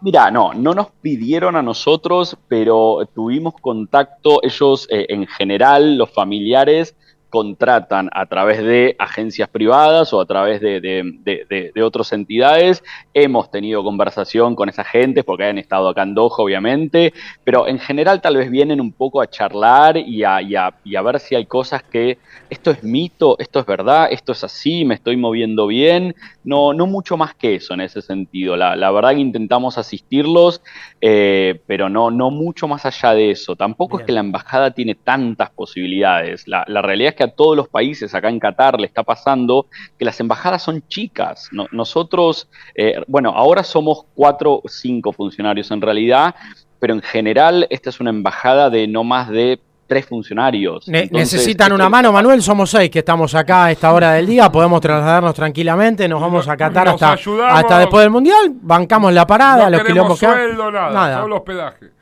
Mira, 0.00 0.30
no, 0.32 0.52
no 0.52 0.74
nos 0.74 0.88
pidieron 1.00 1.54
a 1.54 1.62
nosotros, 1.62 2.36
pero 2.48 3.08
tuvimos 3.14 3.54
contacto, 3.60 4.40
ellos 4.42 4.88
eh, 4.90 5.06
en 5.08 5.26
general, 5.28 5.96
los 5.96 6.10
familiares, 6.10 6.96
contratan 7.32 8.10
a 8.12 8.26
través 8.26 8.62
de 8.62 8.94
agencias 8.98 9.48
privadas 9.48 10.12
o 10.12 10.20
a 10.20 10.26
través 10.26 10.60
de, 10.60 10.82
de- 10.82 11.02
de- 11.24 11.46
de- 11.48 11.72
de 11.74 11.82
otras 11.82 12.12
entidades. 12.12 12.82
Hemos 13.14 13.50
tenido 13.50 13.82
conversación 13.82 14.54
con 14.54 14.68
esa 14.68 14.84
gente 14.84 15.24
porque 15.24 15.44
han 15.44 15.56
estado 15.56 15.88
acá 15.88 16.02
en 16.02 16.14
Doha, 16.14 16.34
obviamente, 16.36 17.14
pero 17.42 17.66
en 17.66 17.78
general 17.78 18.20
tal 18.20 18.36
vez 18.36 18.50
vienen 18.50 18.82
un 18.82 18.92
poco 18.92 19.22
a 19.22 19.26
charlar 19.30 19.96
y 19.96 20.22
a, 20.24 20.42
y 20.42 20.54
a- 20.56 20.74
y 20.84 20.94
a 20.94 21.00
ver 21.00 21.20
si 21.20 21.34
hay 21.34 21.46
cosas 21.46 21.82
que 21.90 22.18
esto 22.50 22.70
es 22.70 22.82
mito, 22.82 23.36
esto 23.38 23.60
es 23.60 23.64
verdad, 23.66 24.08
esto 24.10 24.32
es 24.32 24.44
así, 24.44 24.84
me 24.84 24.94
estoy 24.96 25.16
moviendo 25.16 25.66
bien. 25.66 26.14
No, 26.44 26.74
no 26.74 26.86
mucho 26.86 27.16
más 27.16 27.34
que 27.34 27.54
eso 27.54 27.72
en 27.72 27.80
ese 27.80 28.02
sentido. 28.02 28.56
La, 28.58 28.76
la 28.76 28.90
verdad 28.90 29.12
que 29.14 29.20
intentamos 29.20 29.78
asistirlos, 29.78 30.60
eh, 31.00 31.62
pero 31.66 31.88
no, 31.88 32.10
no 32.10 32.30
mucho 32.30 32.68
más 32.68 32.84
allá 32.84 33.14
de 33.14 33.30
eso. 33.30 33.56
Tampoco 33.56 33.96
Bien. 33.96 34.02
es 34.02 34.06
que 34.06 34.12
la 34.12 34.20
embajada 34.20 34.70
tiene 34.72 34.96
tantas 34.96 35.48
posibilidades. 35.50 36.46
La, 36.46 36.64
la 36.68 36.82
realidad 36.82 37.10
es 37.10 37.16
que 37.16 37.21
que 37.22 37.30
a 37.30 37.34
todos 37.34 37.56
los 37.56 37.68
países 37.68 38.14
acá 38.14 38.28
en 38.28 38.40
Qatar 38.40 38.80
le 38.80 38.86
está 38.86 39.02
pasando 39.02 39.66
que 39.98 40.04
las 40.04 40.18
embajadas 40.18 40.62
son 40.62 40.82
chicas. 40.88 41.48
nosotros, 41.70 42.48
eh, 42.74 42.94
bueno, 43.06 43.30
ahora 43.30 43.62
somos 43.62 44.04
cuatro 44.14 44.60
o 44.62 44.68
cinco 44.68 45.12
funcionarios 45.12 45.70
en 45.70 45.80
realidad, 45.80 46.34
pero 46.80 46.94
en 46.94 47.02
general 47.02 47.66
esta 47.70 47.90
es 47.90 48.00
una 48.00 48.10
embajada 48.10 48.70
de 48.70 48.88
no 48.88 49.04
más 49.04 49.28
de 49.28 49.60
tres 49.86 50.06
funcionarios. 50.06 50.88
necesitan 50.88 51.72
una 51.72 51.88
mano, 51.88 52.12
Manuel, 52.12 52.42
somos 52.42 52.70
seis 52.70 52.90
que 52.90 53.00
estamos 53.00 53.34
acá 53.34 53.66
a 53.66 53.70
esta 53.70 53.92
hora 53.92 54.12
del 54.12 54.26
día, 54.26 54.50
podemos 54.50 54.80
trasladarnos 54.80 55.34
tranquilamente, 55.34 56.08
nos 56.08 56.20
vamos 56.20 56.48
a 56.48 56.56
Qatar 56.56 56.88
hasta, 56.88 57.12
hasta 57.12 57.78
después 57.78 58.02
del 58.02 58.10
Mundial, 58.10 58.52
bancamos 58.62 59.12
la 59.12 59.26
parada, 59.26 59.70
los 59.70 59.84
quilombos 59.84 60.18
que 60.18 60.26
nada, 60.26 60.90
nada. 60.90 61.20
solo 61.20 61.36
hospedaje. 61.36 62.01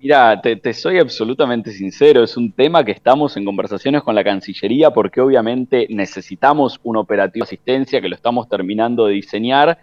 Mira, 0.00 0.40
te, 0.40 0.72
soy 0.74 1.00
absolutamente 1.00 1.72
sincero, 1.72 2.22
es 2.22 2.36
un 2.36 2.52
tema 2.52 2.84
que 2.84 2.92
estamos 2.92 3.36
en 3.36 3.44
conversaciones 3.44 4.02
con 4.04 4.14
la 4.14 4.22
Cancillería 4.22 4.92
porque 4.92 5.20
obviamente 5.20 5.88
necesitamos 5.90 6.78
un 6.84 6.96
operativo 6.96 7.44
de 7.44 7.48
asistencia 7.48 8.00
que 8.00 8.08
lo 8.08 8.14
estamos 8.14 8.48
terminando 8.48 9.06
de 9.06 9.14
diseñar, 9.14 9.78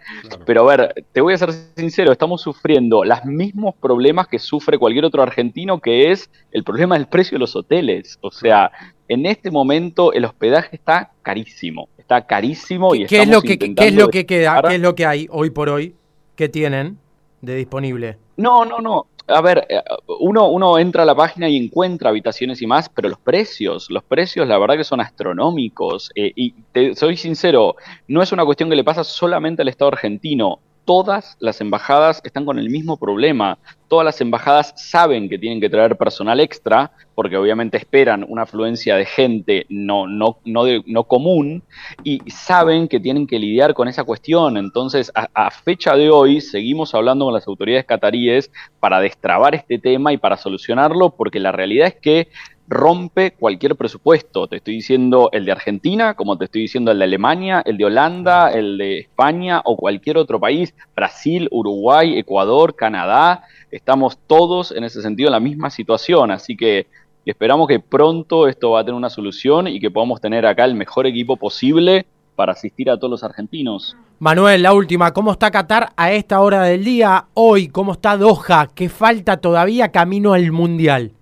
pero 0.46 0.62
a 0.62 0.76
ver, 0.76 1.04
te 1.12 1.20
voy 1.20 1.34
a 1.34 1.38
ser 1.38 1.52
sincero, 1.52 2.12
estamos 2.12 2.40
sufriendo 2.40 3.04
los 3.04 3.26
mismos 3.26 3.74
problemas 3.74 4.26
que 4.26 4.38
sufre 4.38 4.78
cualquier 4.78 5.04
otro 5.04 5.22
argentino, 5.22 5.80
que 5.80 6.10
es 6.10 6.30
el 6.50 6.64
problema 6.64 6.96
del 6.96 7.08
precio 7.08 7.36
de 7.36 7.40
los 7.40 7.54
hoteles. 7.54 8.18
O 8.22 8.30
sea, 8.30 8.70
en 9.08 9.26
este 9.26 9.50
momento 9.50 10.14
el 10.14 10.24
hospedaje 10.24 10.76
está 10.76 11.10
carísimo, 11.20 11.90
está 11.98 12.26
carísimo 12.26 12.94
y 12.94 13.04
¿Qué 13.04 13.20
es 13.20 13.28
lo 13.28 13.42
que, 13.42 13.58
¿Qué 13.58 13.88
es 13.88 13.94
lo 13.94 14.08
que 14.08 14.24
queda? 14.24 14.62
¿Qué 14.66 14.76
es 14.76 14.80
lo 14.80 14.94
que 14.94 15.04
hay 15.04 15.26
hoy 15.30 15.50
por 15.50 15.68
hoy? 15.68 15.94
¿Qué 16.36 16.48
tienen 16.48 16.96
de 17.42 17.54
disponible? 17.54 18.16
No, 18.38 18.64
no, 18.64 18.78
no 18.78 19.08
a 19.28 19.40
ver, 19.40 19.66
eh, 19.68 19.82
uno, 20.20 20.48
uno 20.48 20.78
entra 20.78 21.02
a 21.02 21.06
la 21.06 21.14
página 21.14 21.48
y 21.48 21.56
encuentra 21.56 22.10
habitaciones 22.10 22.62
y 22.62 22.66
más, 22.66 22.88
pero 22.88 23.08
los 23.08 23.18
precios, 23.18 23.90
los 23.90 24.04
precios 24.04 24.46
la 24.46 24.58
verdad 24.58 24.76
que 24.76 24.84
son 24.84 25.00
astronómicos. 25.00 26.10
Eh, 26.14 26.32
y 26.34 26.52
te 26.72 26.94
soy 26.94 27.16
sincero, 27.16 27.76
no 28.08 28.22
es 28.22 28.32
una 28.32 28.44
cuestión 28.44 28.70
que 28.70 28.76
le 28.76 28.84
pasa 28.84 29.04
solamente 29.04 29.62
al 29.62 29.68
Estado 29.68 29.88
argentino 29.88 30.60
todas 30.86 31.36
las 31.40 31.60
embajadas 31.60 32.22
están 32.24 32.46
con 32.46 32.58
el 32.58 32.70
mismo 32.70 32.96
problema. 32.96 33.58
Todas 33.88 34.04
las 34.04 34.20
embajadas 34.20 34.72
saben 34.76 35.28
que 35.28 35.38
tienen 35.38 35.60
que 35.60 35.68
traer 35.68 35.96
personal 35.96 36.40
extra, 36.40 36.92
porque 37.14 37.36
obviamente 37.36 37.76
esperan 37.76 38.24
una 38.26 38.42
afluencia 38.42 38.96
de 38.96 39.04
gente 39.04 39.66
no, 39.68 40.06
no, 40.06 40.38
no, 40.44 40.62
no 40.86 41.04
común, 41.04 41.62
y 42.02 42.20
saben 42.30 42.88
que 42.88 43.00
tienen 43.00 43.26
que 43.26 43.38
lidiar 43.38 43.74
con 43.74 43.88
esa 43.88 44.04
cuestión. 44.04 44.56
Entonces, 44.56 45.12
a, 45.14 45.50
fecha 45.50 45.94
de 45.96 46.08
hoy, 46.08 46.40
seguimos 46.40 46.94
hablando 46.94 47.26
con 47.26 47.34
las 47.34 47.46
autoridades 47.46 47.84
cataríes 47.84 48.50
para 48.80 49.00
destrabar 49.00 49.54
este 49.54 49.78
tema 49.78 50.12
y 50.12 50.18
para 50.18 50.36
solucionarlo, 50.36 51.10
porque 51.10 51.40
la 51.40 51.52
realidad 51.52 51.88
es 51.88 51.96
que 51.96 52.28
rompe 52.68 53.32
cualquier 53.32 53.76
presupuesto. 53.76 54.48
Te 54.48 54.56
estoy 54.56 54.74
diciendo 54.74 55.28
el 55.32 55.44
de 55.44 55.52
Argentina, 55.52 56.14
como 56.14 56.36
te 56.36 56.46
estoy 56.46 56.62
diciendo 56.62 56.90
el 56.90 56.98
de 56.98 57.04
Alemania, 57.04 57.62
el 57.64 57.76
de 57.76 57.84
Holanda, 57.84 58.50
el 58.50 58.78
de 58.78 58.98
España 59.00 59.62
o 59.64 59.76
cualquier 59.76 60.18
otro 60.18 60.40
país, 60.40 60.74
Brasil, 60.94 61.48
Uruguay, 61.50 62.18
Ecuador, 62.18 62.74
Canadá. 62.74 63.44
Estamos 63.70 64.18
todos 64.26 64.72
en 64.72 64.84
ese 64.84 65.02
sentido 65.02 65.28
en 65.28 65.32
la 65.32 65.40
misma 65.40 65.70
situación, 65.70 66.30
así 66.30 66.56
que 66.56 66.86
esperamos 67.24 67.68
que 67.68 67.80
pronto 67.80 68.48
esto 68.48 68.70
va 68.70 68.80
a 68.80 68.84
tener 68.84 68.96
una 68.96 69.10
solución 69.10 69.66
y 69.68 69.80
que 69.80 69.90
podamos 69.90 70.20
tener 70.20 70.46
acá 70.46 70.64
el 70.64 70.74
mejor 70.74 71.06
equipo 71.06 71.36
posible 71.36 72.06
para 72.36 72.52
asistir 72.52 72.90
a 72.90 72.96
todos 72.96 73.10
los 73.10 73.24
argentinos. 73.24 73.96
Manuel, 74.18 74.62
la 74.62 74.72
última, 74.72 75.12
¿cómo 75.12 75.32
está 75.32 75.50
Qatar 75.50 75.92
a 75.96 76.12
esta 76.12 76.40
hora 76.40 76.62
del 76.62 76.84
día? 76.84 77.26
Hoy, 77.34 77.68
¿cómo 77.68 77.92
está 77.92 78.16
Doha? 78.16 78.68
¿Qué 78.74 78.88
falta 78.88 79.38
todavía 79.38 79.90
camino 79.90 80.32
al 80.32 80.52
Mundial? 80.52 81.12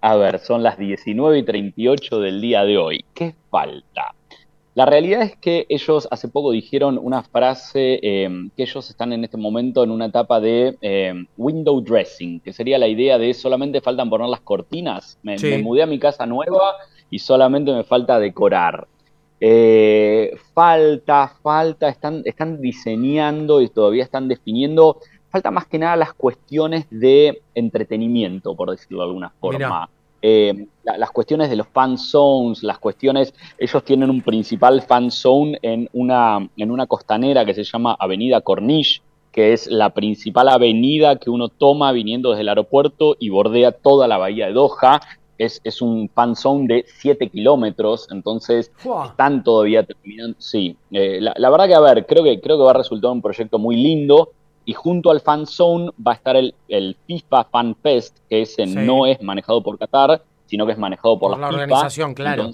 A 0.00 0.16
ver, 0.16 0.38
son 0.38 0.62
las 0.62 0.78
19 0.78 1.38
y 1.38 1.42
38 1.42 2.20
del 2.20 2.40
día 2.40 2.64
de 2.64 2.78
hoy. 2.78 3.04
¿Qué 3.12 3.34
falta? 3.50 4.14
La 4.74 4.86
realidad 4.86 5.22
es 5.22 5.36
que 5.36 5.66
ellos 5.68 6.08
hace 6.10 6.28
poco 6.28 6.52
dijeron 6.52 6.98
una 7.02 7.22
frase 7.22 7.98
em, 8.02 8.50
que 8.56 8.62
ellos 8.62 8.88
están 8.88 9.12
en 9.12 9.24
este 9.24 9.36
momento 9.36 9.82
en 9.82 9.90
una 9.90 10.06
etapa 10.06 10.40
de 10.40 10.78
em, 10.80 11.26
window 11.36 11.82
dressing, 11.82 12.40
que 12.40 12.52
sería 12.52 12.78
la 12.78 12.88
idea 12.88 13.18
de 13.18 13.34
solamente 13.34 13.80
faltan 13.80 14.08
poner 14.08 14.28
las 14.28 14.40
cortinas. 14.40 15.18
Me, 15.22 15.36
mudé 15.58 15.82
a 15.82 15.86
mi 15.86 15.98
casa 15.98 16.24
nueva 16.24 16.76
y 17.10 17.18
solamente 17.18 17.72
me 17.72 17.84
falta 17.84 18.18
decorar. 18.18 18.86
Eh, 19.40 20.34
falta, 20.54 21.32
falta, 21.42 21.88
están, 21.88 22.22
están 22.24 22.60
diseñando 22.60 23.60
y 23.60 23.68
todavía 23.68 24.04
están 24.04 24.28
definiendo 24.28 24.98
falta 25.30 25.50
más 25.50 25.66
que 25.66 25.78
nada 25.78 25.96
las 25.96 26.12
cuestiones 26.12 26.86
de 26.90 27.42
entretenimiento, 27.54 28.54
por 28.54 28.70
decirlo 28.70 28.98
de 28.98 29.04
alguna 29.04 29.30
forma. 29.40 29.88
Eh, 30.22 30.66
las 30.84 31.10
cuestiones 31.12 31.48
de 31.48 31.56
los 31.56 31.66
fan 31.68 31.96
zones, 31.96 32.62
las 32.62 32.78
cuestiones, 32.78 33.32
ellos 33.58 33.82
tienen 33.84 34.10
un 34.10 34.20
principal 34.20 34.82
fan 34.82 35.10
zone 35.10 35.58
en 35.62 35.88
una, 35.94 36.46
en 36.56 36.70
una 36.70 36.86
costanera 36.86 37.44
que 37.46 37.54
se 37.54 37.64
llama 37.64 37.96
Avenida 37.98 38.42
Corniche, 38.42 39.00
que 39.32 39.52
es 39.52 39.68
la 39.68 39.90
principal 39.90 40.48
avenida 40.48 41.16
que 41.16 41.30
uno 41.30 41.48
toma 41.48 41.92
viniendo 41.92 42.30
desde 42.30 42.42
el 42.42 42.48
aeropuerto 42.50 43.16
y 43.18 43.30
bordea 43.30 43.72
toda 43.72 44.08
la 44.08 44.18
bahía 44.18 44.46
de 44.46 44.52
Doha. 44.52 45.00
Es, 45.38 45.58
es 45.64 45.80
un 45.80 46.10
fan 46.10 46.36
zone 46.36 46.66
de 46.66 46.84
7 46.86 47.30
kilómetros, 47.30 48.06
entonces 48.10 48.70
están 49.06 49.42
todavía 49.42 49.84
terminando. 49.84 50.36
Sí, 50.38 50.76
eh, 50.90 51.18
la, 51.18 51.50
verdad 51.50 51.66
que, 51.66 51.74
a 51.74 51.80
ver, 51.80 52.04
creo 52.04 52.22
que, 52.22 52.42
creo 52.42 52.58
que 52.58 52.64
va 52.64 52.72
a 52.72 52.74
resultar 52.74 53.10
un 53.10 53.22
proyecto 53.22 53.58
muy 53.58 53.76
lindo 53.76 54.32
y 54.64 54.72
junto 54.72 55.10
al 55.10 55.20
Fan 55.20 55.46
Zone 55.46 55.90
va 56.06 56.12
a 56.12 56.14
estar 56.14 56.36
el, 56.36 56.96
FIFA 57.06 57.44
Fan 57.44 57.76
Fest, 57.82 58.18
que 58.28 58.42
ese 58.42 58.66
no 58.66 59.06
es 59.06 59.22
manejado 59.22 59.62
por 59.62 59.78
Qatar, 59.78 60.22
sino 60.46 60.66
que 60.66 60.72
es 60.72 60.78
manejado 60.78 61.18
por, 61.18 61.38
la, 61.38 61.48
organización, 61.48 62.14
claro. 62.14 62.50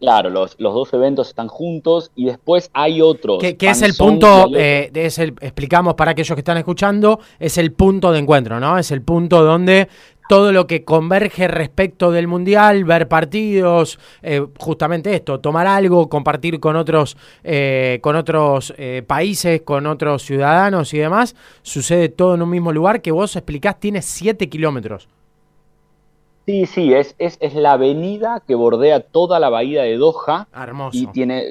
claro, 0.00 0.30
los, 0.30 0.56
dos 0.58 0.92
eventos 0.94 1.28
están 1.28 1.48
juntos 1.48 2.10
y 2.16 2.24
después 2.24 2.70
hay 2.72 3.02
otros. 3.02 3.38
Que, 3.38 3.56
es 3.60 3.82
el 3.82 3.94
punto, 3.94 4.50
eh, 4.54 4.90
es 4.94 5.18
el, 5.18 5.34
explicamos 5.40 5.94
para 5.94 6.12
aquellos 6.12 6.34
que 6.34 6.40
están 6.40 6.56
escuchando, 6.56 7.20
es 7.38 7.58
el 7.58 7.72
punto 7.72 8.12
de 8.12 8.18
encuentro, 8.18 8.58
¿no? 8.60 8.78
Es 8.78 8.90
el 8.90 9.02
punto 9.02 9.44
donde 9.44 9.88
todo 10.28 10.52
lo 10.52 10.66
que 10.66 10.84
converge 10.84 11.48
respecto 11.48 12.10
del 12.10 12.26
Mundial, 12.26 12.84
ver 12.84 13.08
partidos, 13.08 13.98
eh, 14.22 14.44
justamente 14.58 15.14
esto, 15.14 15.40
tomar 15.40 15.66
algo, 15.66 16.08
compartir 16.08 16.60
con 16.60 16.76
otros, 16.76 17.16
eh, 17.44 17.98
con 18.02 18.16
otros 18.16 18.74
eh, 18.76 19.02
países, 19.06 19.62
con 19.62 19.86
otros 19.86 20.22
ciudadanos 20.22 20.92
y 20.94 20.98
demás, 20.98 21.36
sucede 21.62 22.08
todo 22.08 22.34
en 22.34 22.42
un 22.42 22.50
mismo 22.50 22.72
lugar 22.72 23.02
que 23.02 23.12
vos 23.12 23.36
explicás 23.36 23.78
tiene 23.78 24.02
7 24.02 24.48
kilómetros. 24.48 25.08
Sí, 26.46 26.66
sí, 26.66 26.94
es, 26.94 27.16
es, 27.18 27.38
es, 27.40 27.54
la 27.54 27.72
avenida 27.72 28.40
que 28.46 28.54
bordea 28.54 29.00
toda 29.00 29.40
la 29.40 29.48
bahía 29.48 29.82
de 29.82 29.96
Doha 29.96 30.46
Hermoso. 30.54 30.96
y 30.96 31.08
tiene 31.08 31.44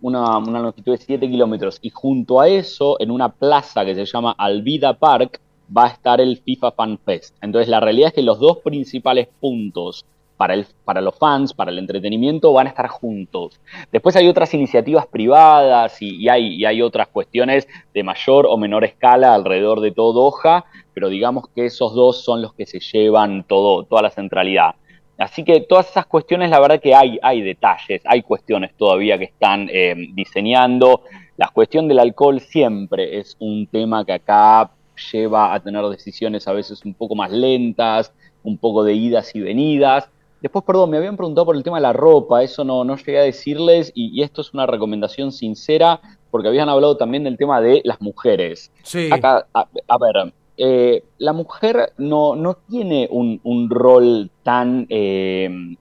una, 0.00 0.38
una 0.38 0.60
longitud 0.60 0.92
de 0.92 0.98
7 0.98 1.28
kilómetros. 1.28 1.78
Y 1.82 1.90
junto 1.90 2.40
a 2.40 2.48
eso, 2.48 2.96
en 2.98 3.10
una 3.10 3.28
plaza 3.28 3.84
que 3.84 3.94
se 3.94 4.06
llama 4.06 4.34
Alvida 4.38 4.94
Park, 4.94 5.38
va 5.76 5.84
a 5.86 5.88
estar 5.88 6.20
el 6.20 6.38
FIFA 6.38 6.72
Fan 6.72 6.98
Fest. 6.98 7.36
Entonces 7.42 7.68
la 7.68 7.80
realidad 7.80 8.08
es 8.08 8.14
que 8.14 8.22
los 8.22 8.38
dos 8.38 8.58
principales 8.58 9.28
puntos 9.40 10.04
para, 10.36 10.54
el, 10.54 10.66
para 10.84 11.00
los 11.00 11.16
fans, 11.16 11.54
para 11.54 11.70
el 11.70 11.78
entretenimiento, 11.78 12.52
van 12.52 12.66
a 12.66 12.70
estar 12.70 12.88
juntos. 12.88 13.60
Después 13.92 14.16
hay 14.16 14.28
otras 14.28 14.52
iniciativas 14.54 15.06
privadas 15.06 16.00
y, 16.02 16.28
hay, 16.28 16.54
y 16.56 16.64
hay 16.64 16.82
otras 16.82 17.08
cuestiones 17.08 17.68
de 17.94 18.02
mayor 18.02 18.46
o 18.48 18.56
menor 18.56 18.84
escala 18.84 19.34
alrededor 19.34 19.80
de 19.80 19.92
todo 19.92 20.12
Doha, 20.12 20.64
pero 20.94 21.08
digamos 21.08 21.48
que 21.54 21.66
esos 21.66 21.94
dos 21.94 22.24
son 22.24 22.42
los 22.42 22.54
que 22.54 22.66
se 22.66 22.80
llevan 22.80 23.44
todo, 23.44 23.84
toda 23.84 24.02
la 24.02 24.10
centralidad. 24.10 24.74
Así 25.16 25.44
que 25.44 25.60
todas 25.60 25.88
esas 25.88 26.06
cuestiones, 26.06 26.50
la 26.50 26.58
verdad 26.58 26.80
que 26.80 26.94
hay, 26.94 27.18
hay 27.22 27.42
detalles, 27.42 28.02
hay 28.04 28.22
cuestiones 28.22 28.74
todavía 28.76 29.18
que 29.18 29.26
están 29.26 29.68
eh, 29.70 29.94
diseñando. 30.12 31.02
La 31.36 31.48
cuestión 31.48 31.86
del 31.86 32.00
alcohol 32.00 32.40
siempre 32.40 33.18
es 33.18 33.36
un 33.38 33.68
tema 33.68 34.04
que 34.04 34.14
acá 34.14 34.72
lleva 35.12 35.54
a 35.54 35.60
tener 35.60 35.84
decisiones 35.86 36.46
a 36.48 36.52
veces 36.52 36.84
un 36.84 36.94
poco 36.94 37.14
más 37.14 37.30
lentas, 37.30 38.12
un 38.42 38.58
poco 38.58 38.84
de 38.84 38.94
idas 38.94 39.34
y 39.34 39.40
venidas. 39.40 40.08
Después, 40.40 40.64
perdón, 40.64 40.90
me 40.90 40.96
habían 40.96 41.16
preguntado 41.16 41.46
por 41.46 41.56
el 41.56 41.62
tema 41.62 41.76
de 41.76 41.82
la 41.82 41.92
ropa, 41.92 42.42
eso 42.42 42.64
no, 42.64 42.82
no 42.82 42.96
llegué 42.96 43.20
a 43.20 43.22
decirles 43.22 43.92
y, 43.94 44.22
esto 44.22 44.40
es 44.40 44.52
una 44.52 44.66
recomendación 44.66 45.30
sincera 45.30 46.00
porque 46.32 46.48
habían 46.48 46.68
hablado 46.68 46.96
también 46.96 47.24
del 47.24 47.36
tema 47.36 47.60
de 47.60 47.80
las 47.84 48.00
mujeres. 48.00 48.72
Sí. 48.82 49.08
Acá, 49.12 49.46
a, 49.54 49.98
ver, 49.98 50.32
eh, 50.56 51.04
la 51.18 51.32
mujer 51.32 51.92
no, 51.96 52.34
no 52.34 52.54
tiene 52.68 53.08
un, 53.10 53.70
rol 53.70 54.30
tan 54.42 54.86
eh, 54.88 55.76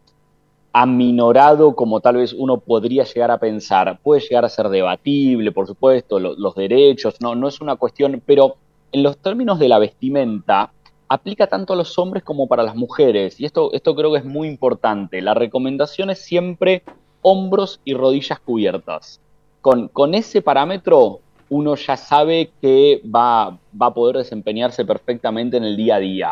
aminorado 0.73 1.75
como 1.75 1.99
tal 1.99 2.17
vez 2.17 2.33
uno 2.33 2.59
podría 2.59 3.03
llegar 3.03 3.31
a 3.31 3.39
pensar. 3.39 3.99
Puede 4.03 4.21
llegar 4.21 4.45
a 4.45 4.49
ser 4.49 4.69
debatible, 4.69 5.51
por 5.51 5.65
supuesto, 5.65 6.19
los 6.19 6.55
derechos, 6.55 7.15
no, 7.19 7.33
no 7.33 7.47
es 7.47 7.61
una 7.61 7.77
cuestión, 7.77 8.21
pero 8.25 8.57
en 8.91 9.03
los 9.03 9.17
términos 9.17 9.59
de 9.59 9.69
la 9.69 9.79
vestimenta, 9.79 10.71
aplica 11.07 11.47
tanto 11.47 11.73
a 11.73 11.75
los 11.75 11.97
hombres 11.99 12.23
como 12.23 12.47
para 12.47 12.63
las 12.63 12.75
mujeres. 12.75 13.39
Y 13.39 13.45
esto, 13.45 13.71
esto 13.73 13.95
creo 13.95 14.11
que 14.13 14.19
es 14.19 14.25
muy 14.25 14.47
importante. 14.47 15.21
La 15.21 15.33
recomendación 15.33 16.09
es 16.09 16.23
siempre 16.23 16.83
hombros 17.21 17.81
y 17.83 17.93
rodillas 17.93 18.39
cubiertas. 18.39 19.19
Con, 19.61 19.89
con 19.89 20.15
ese 20.15 20.41
parámetro 20.41 21.19
uno 21.51 21.75
ya 21.75 21.97
sabe 21.97 22.51
que 22.61 23.01
va, 23.13 23.57
va, 23.79 23.87
a 23.87 23.93
poder 23.93 24.15
desempeñarse 24.15 24.85
perfectamente 24.85 25.57
en 25.57 25.65
el 25.65 25.75
día 25.75 25.95
a 25.95 25.99
día. 25.99 26.31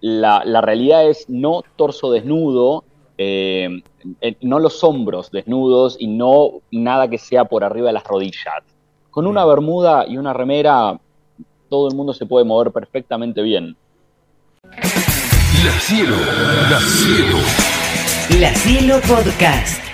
La, 0.00 0.60
realidad 0.60 1.08
es 1.08 1.28
no 1.28 1.62
torso 1.74 2.12
desnudo, 2.12 2.84
eh, 3.18 3.82
no 4.40 4.60
los 4.60 4.84
hombros 4.84 5.32
desnudos 5.32 5.96
y 5.98 6.06
no 6.06 6.60
nada 6.70 7.08
que 7.08 7.18
sea 7.18 7.44
por 7.44 7.64
arriba 7.64 7.88
de 7.88 7.94
las 7.94 8.04
rodillas. 8.04 8.62
Con 9.10 9.26
una 9.26 9.44
bermuda 9.44 10.06
y 10.06 10.16
una 10.16 10.32
remera, 10.32 10.98
todo 11.72 11.88
el 11.88 11.96
mundo 11.96 12.12
se 12.12 12.26
puede 12.26 12.44
mover 12.44 12.70
perfectamente 12.70 13.40
bien. 13.40 13.74
La 14.62 15.80
Cielo, 15.80 16.16
La 16.70 16.78
Cielo. 16.80 17.38
La 18.38 18.54
Cielo 18.54 19.00
Podcast. 19.08 19.91